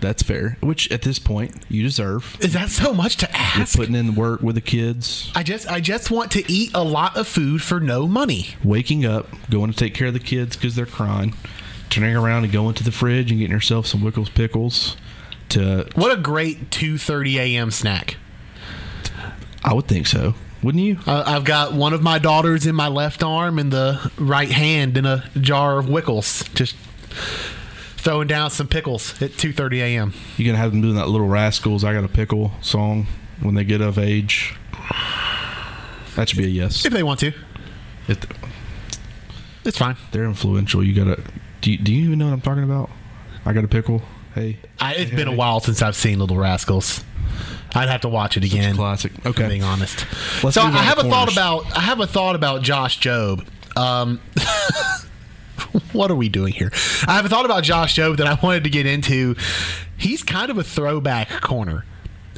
[0.00, 0.56] that's fair.
[0.60, 2.36] Which at this point you deserve.
[2.40, 3.74] Is that so much to ask?
[3.76, 6.70] You're putting in the work with the kids, I just I just want to eat
[6.74, 8.50] a lot of food for no money.
[8.62, 11.34] waking up, going to take care of the kids because they're crying,
[11.90, 14.96] turning around and going to the fridge and getting yourself some Wickles pickles.
[15.50, 17.70] To What a great 2:30 a.m.
[17.70, 18.16] snack.
[19.64, 20.98] I would think so, wouldn't you?
[21.06, 24.96] Uh, I've got one of my daughters in my left arm and the right hand
[24.96, 26.52] in a jar of Wickles.
[26.54, 26.76] Just
[27.96, 30.14] throwing down some pickles at 2:30 a.m.
[30.36, 31.82] You gonna have them doing that little rascals?
[31.84, 33.06] I got a pickle song
[33.40, 34.54] when they get of age.
[36.16, 36.84] That should be a yes.
[36.86, 37.32] If they want to,
[38.08, 38.18] If
[39.64, 39.96] it's fine.
[40.12, 41.22] they're influential, you gotta.
[41.60, 42.90] Do you, do you even know what I'm talking about?
[43.44, 44.02] I got a pickle.
[44.34, 47.04] Hey, I, it's been a while since I've seen Little Rascals.
[47.74, 48.74] I'd have to watch it again.
[48.74, 49.12] classic.
[49.24, 49.48] Okay.
[49.48, 50.06] being honest.
[50.42, 53.46] Let's so I have a thought about I have a thought about Josh Jobe.
[53.76, 54.20] Um,
[55.92, 56.70] what are we doing here?
[57.06, 59.36] I have a thought about Josh Jobe that I wanted to get into.
[59.96, 61.84] He's kind of a throwback corner,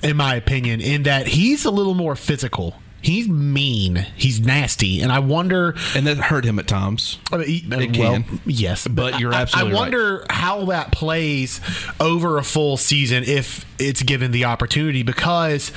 [0.03, 2.82] in my opinion, in that he's a little more physical.
[3.03, 4.07] He's mean.
[4.17, 5.75] He's nasty, and I wonder.
[5.95, 7.19] and that hurt him at times.
[7.33, 8.41] I mean, he- It well, can.
[8.47, 9.81] yes, But you're I- absolutely I right.
[9.81, 11.61] wonder how that plays
[12.01, 15.73] over a full season if it's given the opportunity because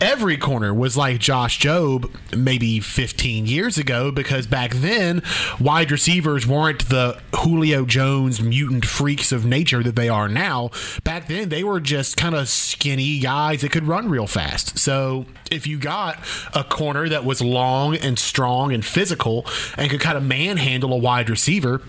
[0.00, 5.22] every corner was like Josh Jobe maybe 15 years ago because back then
[5.58, 10.70] wide receivers weren't the Julio Jones mutant freaks of nature that they are now.
[11.04, 14.78] Back then they were just kind of skinny guys that could run real fast.
[14.78, 16.18] So if you got
[16.54, 20.98] a corner that was long and strong and physical and could kind of manhandle a
[20.98, 21.82] wide receiver,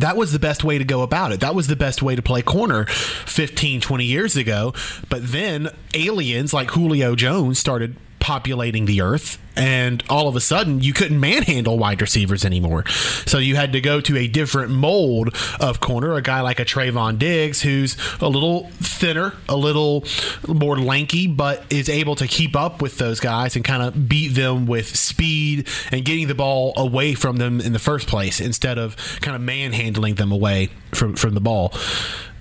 [0.00, 1.40] that was the best way to go about it.
[1.40, 4.72] That was the best way to play corner 15, 20 years ago.
[5.08, 10.80] But then aliens like Julio Jones started populating the earth and all of a sudden
[10.80, 12.86] you couldn't manhandle wide receivers anymore.
[13.26, 16.64] So you had to go to a different mold of corner, a guy like a
[16.64, 20.04] Trevon Diggs who's a little thinner, a little
[20.46, 24.28] more lanky, but is able to keep up with those guys and kind of beat
[24.28, 28.78] them with speed and getting the ball away from them in the first place instead
[28.78, 31.72] of kind of manhandling them away from, from the ball.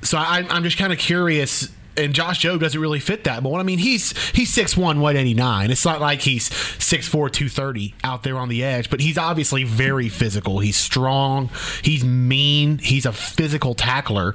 [0.03, 3.59] So I, I'm just kind of curious and Josh Jobe doesn't really fit that mold.
[3.59, 5.71] I mean, he's he's 6'1", 189.
[5.71, 10.09] It's not like he's 6'4", 230 out there on the edge, but he's obviously very
[10.09, 10.59] physical.
[10.59, 11.49] He's strong.
[11.81, 12.77] He's mean.
[12.79, 14.33] He's a physical tackler.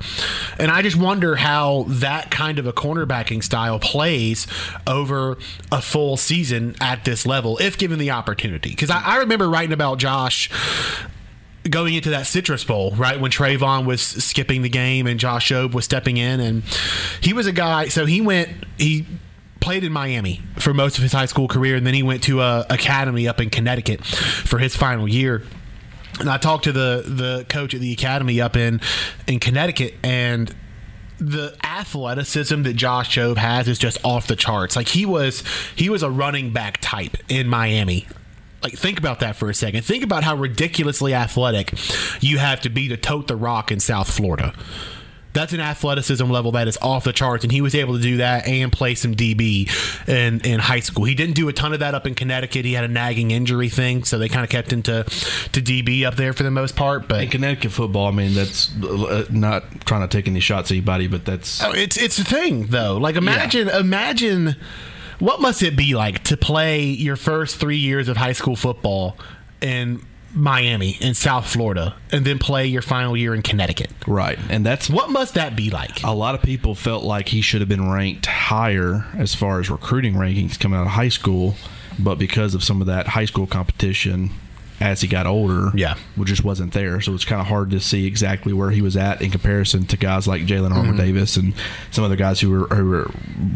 [0.59, 4.47] And I just wonder how that kind of a cornerbacking style plays
[4.87, 5.39] over
[5.73, 8.71] a full season at this level, if given the opportunity.
[8.71, 10.51] Because I, I remember writing about Josh
[11.69, 15.73] going into that Citrus Bowl, right when Trevon was skipping the game and Josh Jobe
[15.73, 16.63] was stepping in, and
[17.21, 17.89] he was a guy.
[17.89, 19.07] So he went, he
[19.61, 22.41] played in Miami for most of his high school career, and then he went to
[22.41, 25.43] a academy up in Connecticut for his final year.
[26.21, 28.81] And I talked to the the coach at the academy up in
[29.27, 30.55] in Connecticut, and
[31.19, 34.77] the athleticism that Josh Jobe has is just off the charts.
[34.77, 35.43] Like he was
[35.75, 38.07] he was a running back type in Miami.
[38.63, 39.85] Like think about that for a second.
[39.85, 41.73] Think about how ridiculously athletic
[42.21, 44.55] you have to be to tote the rock in South Florida.
[45.33, 48.17] That's an athleticism level that is off the charts, and he was able to do
[48.17, 49.69] that and play some DB
[50.09, 51.05] in, in high school.
[51.05, 52.65] He didn't do a ton of that up in Connecticut.
[52.65, 56.05] He had a nagging injury thing, so they kind of kept him to, to DB
[56.07, 57.07] up there for the most part.
[57.07, 60.77] But In Connecticut football, I mean, that's uh, not trying to take any shots at
[60.77, 62.97] anybody, but that's Oh, it's it's a thing though.
[62.97, 64.57] Like imagine imagine
[65.19, 69.17] What must it be like to play your first three years of high school football
[69.61, 70.03] in
[70.35, 73.91] Miami in South Florida and then play your final year in Connecticut?
[74.07, 74.39] Right.
[74.51, 76.03] And that's What must that be like?
[76.05, 79.71] a lot of people felt like he should have been ranked higher as far as
[79.71, 81.55] recruiting rankings coming out of high school,
[81.99, 84.31] but because of some of that high school competition
[84.79, 85.95] as he got older, Yeah.
[86.17, 87.01] which just wasn't there.
[87.01, 89.97] So it's kind of hard to see exactly where he was at in comparison to
[89.97, 91.55] guys like Jalyn Armour Davis and
[91.91, 93.11] some other guys who were, who were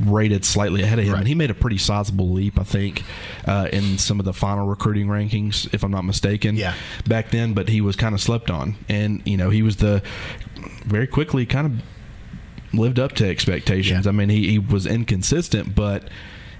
[0.07, 1.13] rated slightly ahead of him.
[1.13, 1.19] Right.
[1.19, 3.03] And he made a pretty sizable leap, I think,
[3.47, 6.73] uh, in some of the final recruiting rankings, if I'm not mistaken Yeah.
[7.07, 8.77] back then, but he was kind of slept on.
[8.89, 10.03] And, you know, he was the
[10.87, 11.73] very quickly kind of
[12.79, 14.07] lived up to expectations.
[14.07, 14.09] Yeah.
[14.11, 16.09] I mean, he, he was inconsistent, but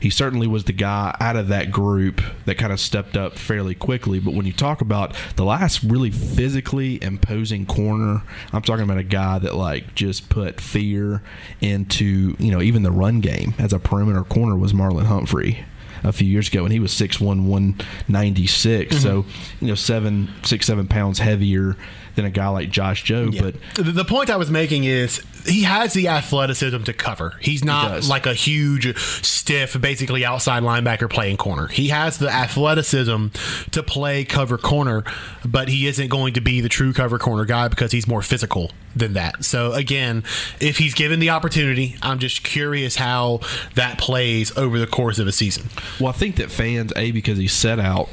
[0.01, 3.75] he certainly was the guy out of that group that kind of stepped up fairly
[3.75, 4.19] quickly.
[4.19, 9.05] But when you talk about the last really physically imposing corner, I'm talking about a
[9.05, 11.23] guy that like just put fear
[11.61, 15.65] into, you know, even the run game as a perimeter corner was Marlon Humphrey
[16.03, 18.95] a few years ago, and he was 6'1", 196.
[18.95, 19.03] Mm-hmm.
[19.03, 19.27] So,
[19.61, 21.77] you know, seven, six, seven pounds heavier
[22.15, 23.41] than a guy like Josh Jobe.
[23.41, 27.35] But The, point I was making is he has the athleticism to cover.
[27.41, 28.09] He's not does.
[28.09, 31.69] like a huge, stiff, basically outside linebacker playing corner.
[31.69, 33.29] He has the athleticism
[33.71, 35.05] to play cover corner,
[35.45, 38.71] but he isn't going to be the true cover corner guy because he's more physical
[38.95, 39.45] than that.
[39.45, 40.25] So again,
[40.61, 43.41] if he's given the opportunity, I'm just curious how
[43.75, 45.69] that plays over the course of a season.
[45.99, 48.09] Well, I think that fans, A, because he set out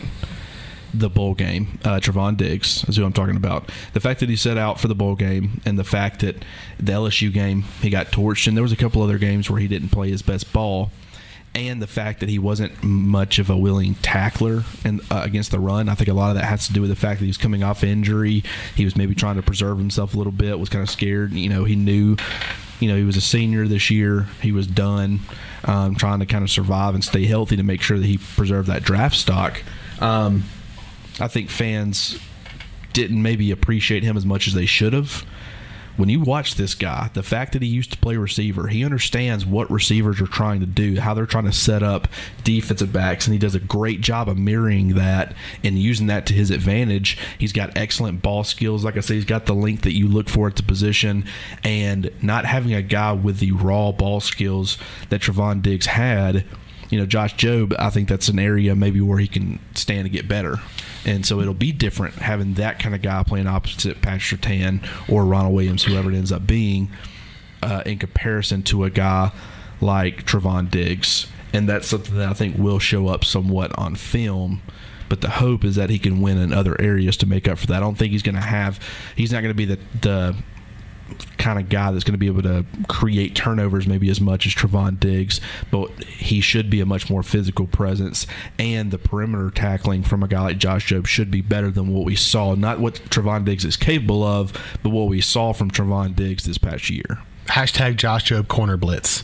[1.00, 3.72] the bowl game, uh, Trevon Diggs is who I'm talking about.
[3.94, 6.44] The fact that he set out for the bowl game and the fact that
[6.80, 9.68] the LSU game, he got torched, and there was a couple other games where he
[9.68, 10.92] didn't play his best ball.
[11.56, 15.60] And the fact that he wasn't much of a willing tackler and uh, against the
[15.60, 17.30] run, I think a lot of that has to do with the fact that he
[17.30, 18.44] was coming off injury.
[18.76, 20.60] He was maybe trying to preserve himself a little bit.
[20.60, 21.32] Was kind of scared.
[21.32, 22.18] You know, he knew
[22.80, 24.28] you know, he was a senior this year.
[24.42, 25.22] He was done
[25.64, 28.68] um, trying to kind of survive and stay healthy to make sure that he preserved
[28.68, 29.62] that draft stock.
[30.00, 30.44] Um,
[31.20, 32.20] I think fans
[32.94, 35.26] didn't maybe appreciate him as much as they should have.
[35.98, 39.48] When you watch this guy, the fact that he used to play receiver, he understands
[39.48, 42.08] what receivers are trying to do, how they're trying to set up
[42.44, 46.36] defensive backs, and he does a great job of mirroring that and using that to
[46.36, 47.18] his advantage.
[47.40, 48.86] He's got excellent ball skills.
[48.86, 51.26] Like I say, he's got the length that you look for at the position,
[51.64, 54.78] and not having a guy with the raw ball skills
[55.10, 56.46] that Trevon Diggs had
[56.90, 60.10] you know, Josh Jobe, I think that's an area maybe where he can stand to
[60.10, 60.58] get better.
[61.06, 65.26] And so it'll be different having that kind of guy playing opposite Patrick Surtain or
[65.26, 66.90] Ronald Williams, whoever it ends up being,
[67.62, 69.32] uh, in comparison to a guy
[69.82, 71.28] like Trevon Diggs.
[71.54, 74.62] And that's something that I think will show up somewhat on film.
[75.10, 77.68] But the hope is that he can win in other areas to make up for
[77.68, 77.78] that.
[77.78, 78.80] I don't think he's going to have,
[79.16, 80.36] he's not going to be the, the
[81.38, 84.54] kind of guy that's going to be able to create turnovers maybe as much as
[84.54, 85.40] Trevon Diggs,
[85.72, 88.28] but he should be a much more physical presence.
[88.60, 92.06] And the perimeter tackling from a guy like Josh Jobe should be better than what
[92.06, 92.56] we saw.
[92.56, 96.58] Not what Trevon Diggs is capable of, but what we saw from Trevon Diggs this
[96.58, 97.20] past year.
[97.48, 99.24] Hashtag Josh Jobe corner blitz.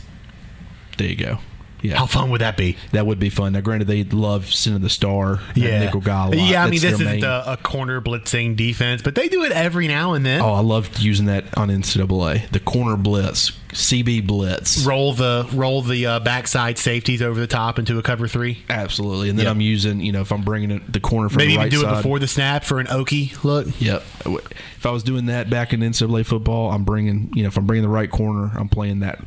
[0.96, 1.38] There you go.
[1.84, 1.98] Yeah.
[1.98, 2.78] How fun would that be?
[2.92, 3.52] That would be fun.
[3.52, 6.30] Now, granted, they love sending the star and nickel guy.
[6.32, 9.86] Yeah, I mean, this isn't a, a corner blitzing defense, but they do it every
[9.86, 10.40] now and then.
[10.40, 12.48] Oh, I loved using that on NCAA.
[12.48, 14.84] The corner blitz, CB blitz.
[14.86, 18.64] Roll the roll the uh, backside safeties over the top into a cover three.
[18.70, 19.28] Absolutely.
[19.28, 19.50] And then Yep.
[19.54, 21.70] I'm using, you know, if I'm bringing it the corner from Maybe the even right
[21.72, 23.66] do it before the snap for an Okie look.
[23.80, 24.02] Yep.
[24.26, 27.66] If I was doing that back in NCAA football, I'm bringing, you know, if I'm
[27.66, 29.18] bringing the right corner, I'm playing that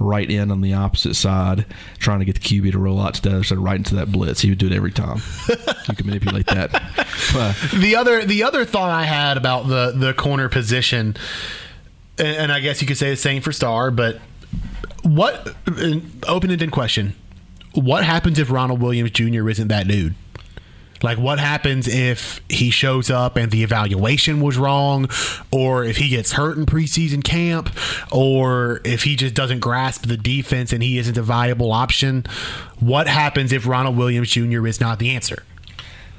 [0.00, 1.66] right end on the opposite side,
[1.98, 4.10] trying to get the QB to roll out to the other side right into that
[4.12, 4.40] blitz.
[4.40, 5.22] He would do it every time.
[5.48, 6.82] you can manipulate that.
[7.36, 11.16] Uh, The other the other thought I had about the the corner position,
[12.18, 14.18] and, and I guess you could say the same for Star, but
[15.02, 15.54] what
[16.26, 17.14] open ended question:
[17.74, 19.48] What happens if Ronald Williams Jr.
[19.48, 20.14] isn't that dude?
[21.02, 25.10] Like, what happens if he shows up and the evaluation was wrong,
[25.50, 27.68] or if he gets hurt in preseason camp,
[28.10, 32.24] or if he just doesn't grasp the defense and he isn't a viable option?
[32.80, 34.66] What happens if Ronald Williams Jr.
[34.66, 35.42] is not the answer?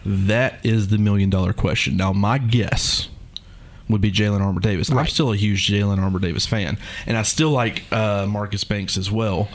[0.06, 1.98] that is the million dollar question.
[1.98, 3.10] Now, my guess
[3.90, 4.92] would be Jalyn Armour Davis.
[4.92, 8.98] I'm still a huge Jalyn Armour Davis fan, and I still like uh, Marcus Banks
[8.98, 9.50] as well.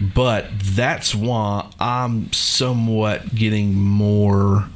[0.00, 4.66] But that's why I'm somewhat getting more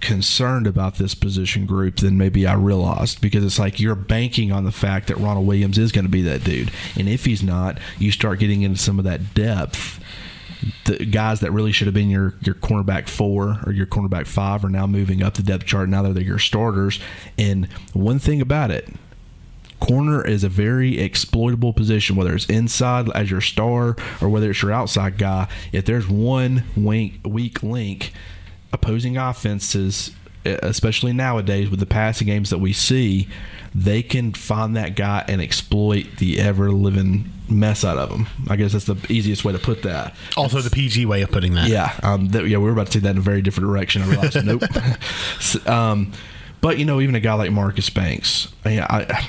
[0.00, 4.64] concerned about this position group than maybe I realized because it's like you're banking on
[4.64, 6.70] the fact that Ronald Williams is going to be that dude.
[6.96, 10.00] And if he's not, you start getting into some of that depth
[10.84, 14.64] the guys that really should have been your your cornerback four or your cornerback five
[14.64, 15.88] are now moving up the depth chart.
[15.88, 17.00] Now they're your starters.
[17.38, 18.88] And one thing about it,
[19.80, 24.62] corner is a very exploitable position, whether it's inside as your star or whether it's
[24.62, 25.48] your outside guy.
[25.72, 28.12] If there's one weak link,
[28.72, 30.12] opposing offenses,
[30.44, 33.28] especially nowadays with the passing games that we see,
[33.74, 38.26] they can find that guy and exploit the ever living mess out of them.
[38.48, 40.14] I guess that's the easiest way to put that.
[40.36, 41.68] Also, the PG way of putting that.
[41.68, 44.02] Yeah, um, that, yeah, we were about to take that in a very different direction.
[44.02, 44.62] I realized, nope.
[45.38, 46.12] S- um,
[46.60, 49.28] but you know, even a guy like Marcus Banks, I, I,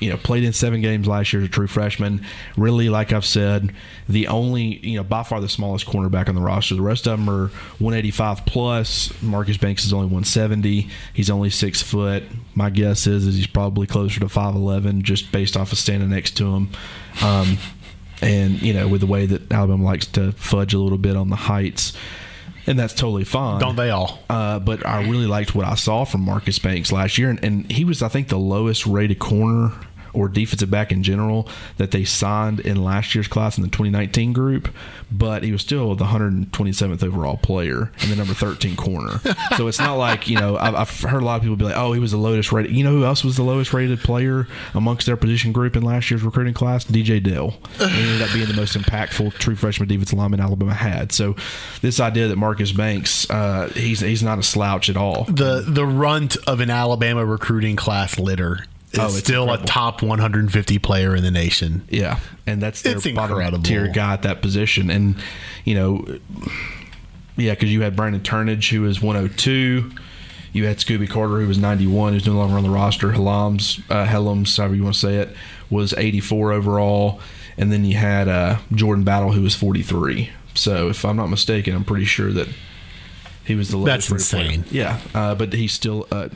[0.00, 2.24] you know, played in seven games last year as a true freshman.
[2.56, 3.72] Really, like I've said,
[4.08, 6.74] the only you know by far the smallest cornerback on the roster.
[6.74, 9.22] The rest of them are 185 plus.
[9.22, 10.88] Marcus Banks is only 170.
[11.12, 12.24] He's only six foot.
[12.54, 16.36] My guess is is he's probably closer to 5'11 just based off of standing next
[16.38, 16.70] to him.
[17.22, 17.58] Um,
[18.20, 21.30] and you know, with the way that Alabama likes to fudge a little bit on
[21.30, 21.92] the heights,
[22.66, 23.60] and that's totally fine.
[23.60, 24.20] Don't they all?
[24.28, 27.70] Uh, but I really liked what I saw from Marcus Banks last year, and, and
[27.70, 29.72] he was, I think, the lowest rated corner
[30.14, 34.32] or defensive back in general that they signed in last year's class in the 2019
[34.32, 34.74] group.
[35.10, 39.20] But he was still the 127th overall player and the number 13 corner.
[39.56, 41.76] so it's not like you know I've, I've heard a lot of people be like,
[41.76, 42.72] oh, he was the lowest rated.
[42.72, 46.10] You know who else was the lowest rated player amongst their position group in last
[46.10, 46.84] year's recruiting class?
[46.84, 47.54] DJ Dale.
[47.78, 51.12] He ended up being the most impactful true freshman defensive lineman Alabama had.
[51.12, 51.36] So
[51.80, 55.24] this idea that Marcus Banks, uh, he's he's not a slouch at all.
[55.24, 58.64] The the runt of an Alabama recruiting class litter
[58.94, 59.64] is Oh, still incredible.
[59.64, 61.82] a top 150 player in the nation.
[61.90, 63.62] Yeah, and that's their It's bottom incredible.
[63.64, 65.16] tier guy at that position, and
[65.64, 66.04] you know,
[67.36, 69.90] yeah, because you had Brandon Turnage who was 102.
[70.52, 73.10] You had Scooby Carter who was 91, who's no longer on the roster.
[73.12, 75.34] Helms, uh, Helms, however you want to say it,
[75.68, 77.20] was 84 overall,
[77.58, 80.30] and then you had uh, Jordan Battle who was 43.
[80.54, 82.46] So if I'm not mistaken, I'm pretty sure that
[83.44, 84.08] he was the lowest.
[84.08, 84.44] That's rated player.
[84.60, 84.64] insane.
[84.70, 86.28] Yeah, uh, but he's still uh,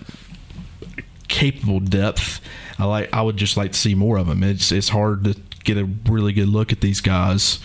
[1.29, 2.41] capable depth.
[2.79, 3.13] I like.
[3.13, 4.43] I would just like to see more of them.
[4.43, 7.61] It's it's hard to get a really good look at these guys,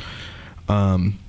[0.68, 1.20] um,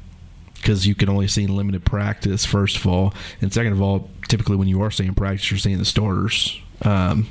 [0.55, 2.45] because you can only see limited practice.
[2.45, 5.79] First of all, and second of all, typically when you are seeing practice, you're seeing
[5.79, 6.61] the starters.
[6.83, 7.29] Um,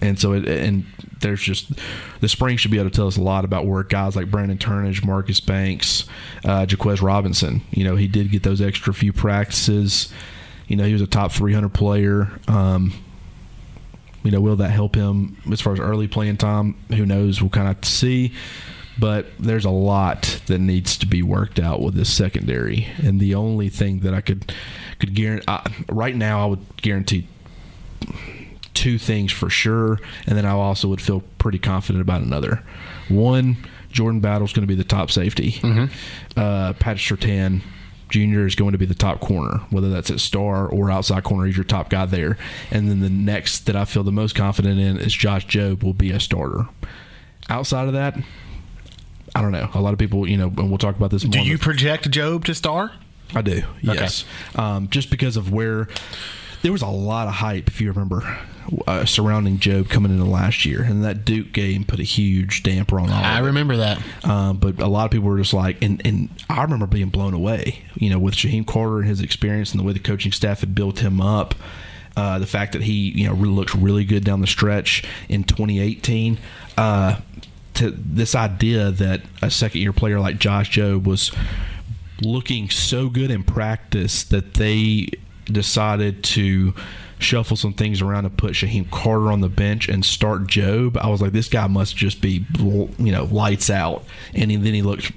[0.00, 0.86] and so it and
[1.20, 1.72] there's just
[2.20, 4.58] the spring should be able to tell us a lot about where guys like Brandon
[4.58, 6.04] Turnage, Marcus Banks,
[6.44, 7.62] uh, Jahquez Robinson.
[7.70, 10.12] You know, he did get those extra few practices.
[10.68, 12.30] You know, he was a top 300 player.
[12.46, 12.92] Um,
[14.28, 16.76] you know, will that help him as far as early playing time?
[16.90, 17.40] Who knows?
[17.40, 18.34] We'll kind of see.
[18.98, 23.34] But there's a lot that needs to be worked out with this secondary, and the
[23.34, 24.52] only thing that I could
[24.98, 27.26] could guarantee I, right now, I would guarantee
[28.74, 32.62] two things for sure, and then I also would feel pretty confident about another.
[33.08, 33.56] One,
[33.90, 35.58] Jordan Battle's going to be the top safety.
[36.36, 37.62] Uh, Patrick Surtain
[38.08, 38.46] Jr.
[38.46, 41.46] is going to be the top corner, whether that's at star or outside corner.
[41.46, 42.36] He's your top guy there.
[42.70, 45.94] And then the next that I feel the most confident in is Josh Jobe will
[45.94, 46.68] be a starter.
[47.48, 48.16] Outside of that,
[49.34, 49.70] I don't know.
[49.74, 51.22] A lot of people, you know, and we'll talk about this.
[51.22, 52.92] Do you project Jobe to star?
[53.34, 53.62] I do.
[53.82, 54.24] Yes.
[54.54, 55.88] Um, just because of where
[56.62, 58.38] there was a lot of hype, if you remember,
[58.86, 63.00] uh, surrounding Jobe coming into last year, and that Duke game put a huge damper
[63.00, 63.24] on all.
[63.24, 64.02] I remember that.
[64.24, 67.34] Um, but a lot of people were just like, and, and I remember being blown
[67.34, 70.60] away, you know, with Shyheim Carter and his experience and the way the coaching staff
[70.60, 71.54] had built him up.
[72.16, 75.44] Uh, the fact that he, you know, really looks really good down the stretch in
[75.44, 76.36] 2018.
[76.76, 77.20] Uh,
[77.74, 81.30] to this idea that a second year player like Josh Jobe was
[82.20, 85.10] looking so good in practice that they
[85.52, 86.74] decided to
[87.18, 90.96] shuffle some things around and put Shyheim Carter on the bench and start Jobe.
[90.96, 94.04] I was like, this guy must just be, you know, lights out.
[94.34, 95.10] And then he looked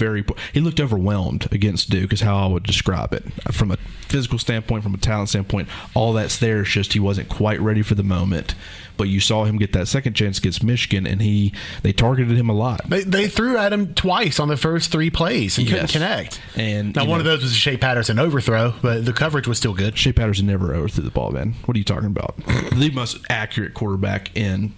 [0.00, 3.22] very, he looked overwhelmed against Duke, is how I would describe it.
[3.52, 3.76] From a
[4.08, 6.62] physical standpoint, from a talent standpoint, all that's there.
[6.62, 8.54] It's just he wasn't quite ready for the moment.
[8.96, 12.50] But you saw him get that second chance against Michigan, and he they targeted him
[12.50, 12.82] a lot.
[12.88, 16.40] They, they threw at him twice on the first three plays and couldn't connect.
[16.56, 19.56] And, now one know- of those was a Shea Patterson overthrow, but the coverage was
[19.58, 19.96] still good.
[19.96, 21.54] Shea Patterson never overthrew the ball, man.
[21.64, 22.36] What are you talking about?
[22.72, 24.74] the most accurate quarterback in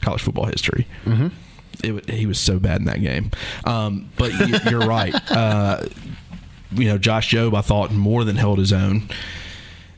[0.00, 0.86] college football history.
[1.04, 1.28] Mm-hmm.
[1.82, 3.30] It, he was so bad in that game.
[3.64, 5.14] Um, but you, you're right.
[5.32, 5.86] Uh,
[6.72, 9.08] you know, Josh Jobe, I thought more than held his own.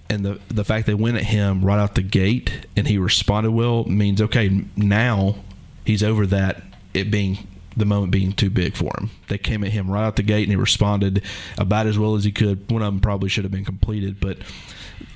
[0.08, 3.50] And the the fact they went at him right out the gate and he responded
[3.52, 5.36] well means okay now
[5.84, 6.62] he's over that
[6.92, 7.46] it being
[7.76, 9.10] the moment being too big for him.
[9.28, 11.22] They came at him right out the gate and he responded
[11.58, 12.70] about as well as he could.
[12.70, 14.38] One of them probably should have been completed, but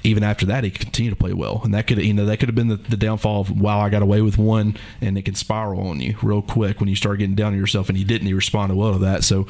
[0.05, 2.49] even after that, he continued to play well, and that could you know that could
[2.49, 5.35] have been the, the downfall of wow, I got away with one, and it can
[5.35, 7.89] spiral on you real quick when you start getting down to yourself.
[7.89, 8.27] And he didn't.
[8.27, 9.25] He responded well to that.
[9.25, 9.47] So,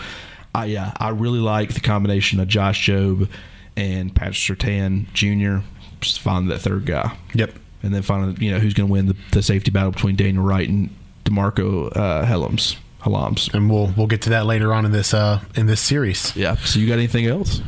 [0.54, 3.28] I yeah, I really like the combination of Josh Jobe
[3.76, 5.64] and Patrick Surtain Jr.
[6.00, 7.16] Just find that third guy.
[7.34, 7.54] Yep.
[7.82, 10.44] and then finally, you know, who's going to win the, the safety battle between Daniel
[10.44, 10.90] Wright and
[11.24, 12.76] DeMarcco uh, Helms.
[13.02, 13.52] Hellams.
[13.54, 16.34] And we'll we'll get to that later on in this uh in this series.
[16.34, 16.56] Yeah.
[16.56, 17.60] So you got anything else?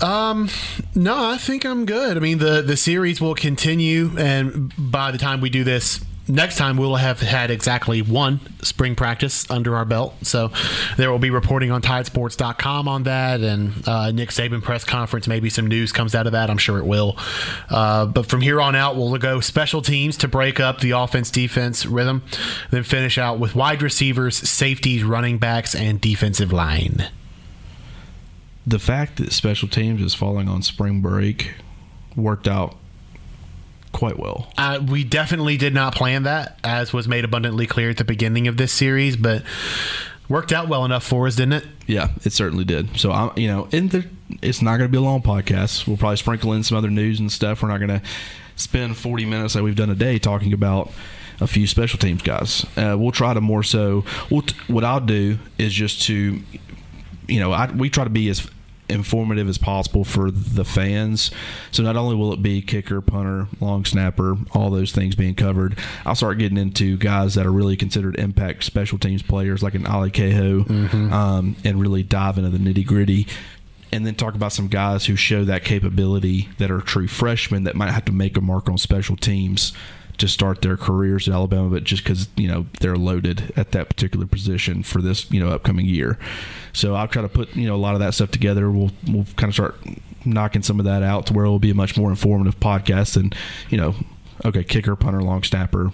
[0.00, 0.48] Um,
[0.94, 2.16] no, I think I'm good.
[2.16, 6.56] I mean, the the series will continue, and by the time we do this next
[6.56, 10.14] time, we'll have had exactly one spring practice under our belt.
[10.22, 10.50] So
[10.96, 15.26] there will be reporting on TideSports.com on that, and uh, Nick Saban press conference.
[15.26, 16.50] Maybe some news comes out of that.
[16.50, 17.16] I'm sure it will.
[17.68, 21.30] Uh, but from here on out, we'll go special teams to break up the offense
[21.30, 22.22] defense rhythm,
[22.70, 27.08] then finish out with wide receivers, safeties, running backs, and defensive line
[28.66, 31.54] the fact that special teams is falling on spring break
[32.16, 32.76] worked out
[33.92, 34.52] quite well.
[34.58, 38.48] Uh, we definitely did not plan that, as was made abundantly clear at the beginning
[38.48, 39.42] of this series, but
[40.28, 41.66] worked out well enough for us, didn't it?
[41.86, 42.98] Yeah, it certainly did.
[42.98, 44.06] So I'm, you know, in the,
[44.42, 45.86] it's not going to be a long podcast.
[45.86, 47.62] We'll probably sprinkle in some other news and stuff.
[47.62, 48.02] We're not going to
[48.56, 50.90] spend 40 minutes like we've done a day talking about
[51.40, 52.64] a few special teams guys.
[52.76, 54.04] Uh, we'll try to more so.
[54.30, 56.40] We'll t- what I'll do is just to
[57.26, 58.48] you know, I, we try to be as
[58.88, 61.30] informative as possible for the fans.
[61.70, 65.78] So not only will it be kicker, punter, long snapper, all those things being covered,
[66.04, 69.86] I'll start getting into guys that are really considered impact special teams players like an
[69.86, 71.12] Ale Kaho mm-hmm.
[71.12, 73.26] um, and really dive into the nitty gritty.
[73.92, 77.76] And then talk about some guys who show that capability that are true freshmen that
[77.76, 79.72] might have to make a mark on special teams
[80.18, 83.88] to start their careers at Alabama, but just because you know they're loaded at that
[83.88, 86.18] particular position for this you know upcoming year.
[86.72, 88.70] So I'll try to put you know a lot of that stuff together.
[88.70, 89.76] We'll we'll kind of start
[90.26, 93.16] knocking some of that out to where it will be a much more informative podcast
[93.16, 93.34] and
[93.68, 93.94] you know
[94.44, 95.90] okay kicker punter long snapper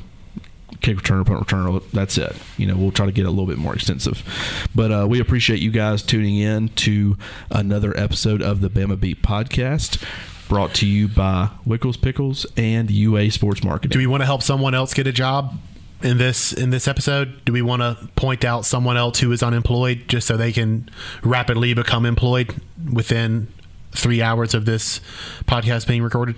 [0.81, 3.59] kick returner punt returner that's it you know we'll try to get a little bit
[3.59, 7.17] more extensive but uh, we appreciate you guys tuning in to
[7.51, 10.03] another episode of the bama beat podcast
[10.51, 13.91] brought to you by Wickles Pickles and UA Sports Marketing.
[13.91, 15.55] Do we want to help someone else get a job
[16.03, 17.45] in this in this episode?
[17.45, 20.91] Do we want to point out someone else who is unemployed just so they can
[21.23, 22.53] rapidly become employed
[22.93, 23.47] within
[23.93, 25.01] three hours of this
[25.47, 26.35] podcast being recorded?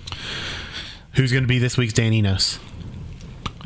[1.15, 2.59] Who's going to be this week's Dan Enos?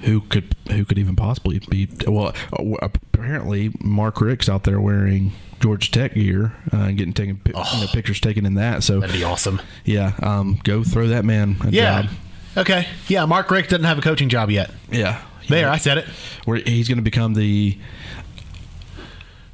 [0.06, 1.88] Who could who could even possibly be?
[2.06, 2.34] Well,
[2.80, 7.80] apparently Mark Richt's out there wearing Georgia Tech gear uh, and getting taken oh, you
[7.80, 8.82] know, pictures taken in that.
[8.82, 9.60] So that'd be awesome.
[9.84, 12.02] Yeah, um, go throw that man a yeah.
[12.02, 12.10] job.
[12.56, 12.86] Okay.
[13.08, 14.70] Yeah, Mark Richt doesn't have a coaching job yet.
[14.90, 15.22] Yeah.
[15.48, 16.06] There, I said it.
[16.44, 17.78] Where he's going to become the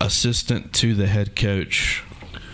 [0.00, 2.02] assistant to the head coach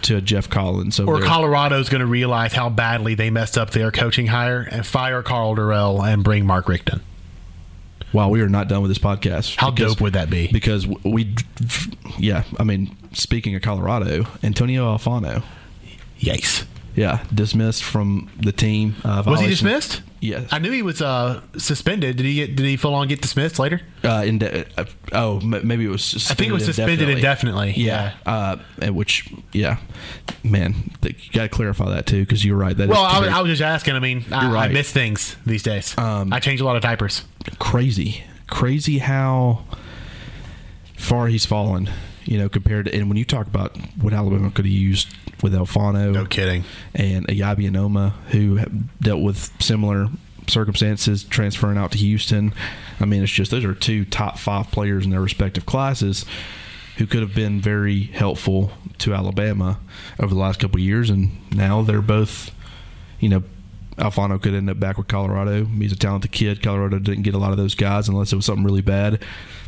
[0.03, 0.99] to Geoff Collins.
[0.99, 1.29] Or there.
[1.29, 5.55] Colorado's going to realize how badly they messed up their coaching hire and fire Karl
[5.55, 7.01] Dorrell and bring Mark Richt in.
[8.13, 9.57] Wow, we are not done with this podcast.
[9.57, 10.49] How because, dope would that be?
[10.51, 11.35] Because we,
[12.19, 15.43] yeah, I mean, speaking of Colorado, Antonio Alfano.
[16.19, 16.67] Yikes.
[16.97, 18.97] Yeah, dismissed from the team.
[19.05, 20.03] Uh, was he dismissed?
[20.21, 20.49] Yes.
[20.51, 22.17] I knew he was uh, suspended.
[22.17, 22.57] Did he get?
[22.57, 23.81] Did he full on get dismissed later?
[24.03, 26.29] Uh, inde- uh, oh, maybe it was.
[26.29, 27.71] I think it was suspended indefinitely.
[27.71, 27.85] indefinitely.
[27.85, 28.15] Yeah.
[28.27, 28.87] yeah.
[28.89, 29.77] Uh, which, yeah,
[30.43, 32.77] man, you got to clarify that too because you're right.
[32.77, 33.95] That well, I was, I was, just asking.
[33.95, 34.71] I mean, I, right.
[34.71, 35.97] I, miss things these days.
[35.97, 37.23] Um, I change a lot of diapers.
[37.59, 39.65] Crazy, crazy how
[40.97, 41.91] far he's fallen
[42.29, 45.09] you know, compared to, and when you talk about what Alabama could have used
[45.43, 46.13] with Alfano.
[46.13, 46.63] No kidding.
[46.95, 48.61] And Eyabi Anoma, who
[49.01, 50.09] dealt with similar
[50.47, 52.53] circumstances transferring out to Houston.
[53.01, 56.27] I mean, it's just those are two top five players in their respective classes
[56.99, 59.79] who could have been very helpful to Alabama
[60.21, 62.51] over the last couple years, and now they're both,
[63.21, 63.43] you know,
[63.99, 65.65] Alfano could end up back with Colorado.
[65.65, 66.63] He's a talented kid.
[66.63, 69.23] Colorado didn't get a lot of those guys unless it was something really bad.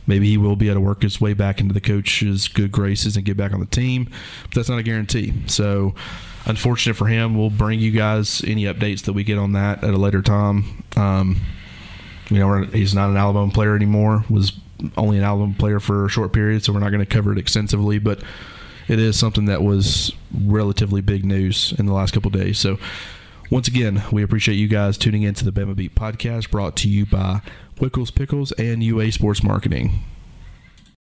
[0.07, 3.17] Maybe he will be able to work his way back into the coach's good graces
[3.17, 4.09] and get back on the team,
[4.45, 5.35] but that's not a guarantee.
[5.47, 5.95] So,
[6.47, 7.37] unfortunate for him.
[7.37, 10.85] We'll bring you guys any updates that we get on that at a later time.
[10.97, 11.41] Um,
[12.29, 14.25] you know, he's not an Alabama player anymore.
[14.31, 14.53] Was
[14.97, 17.39] only an Alabama player for a short period, so we're not going to cover it
[17.39, 18.23] extensively, but
[18.89, 20.13] it is something that was
[20.45, 22.59] relatively big news in the last couple days.
[22.59, 22.79] So
[23.51, 26.89] once again, we appreciate you guys tuning in to the Bama Beat podcast brought to
[26.89, 27.43] you by
[27.81, 30.05] Wickles Pickles and UA Sports Marketing.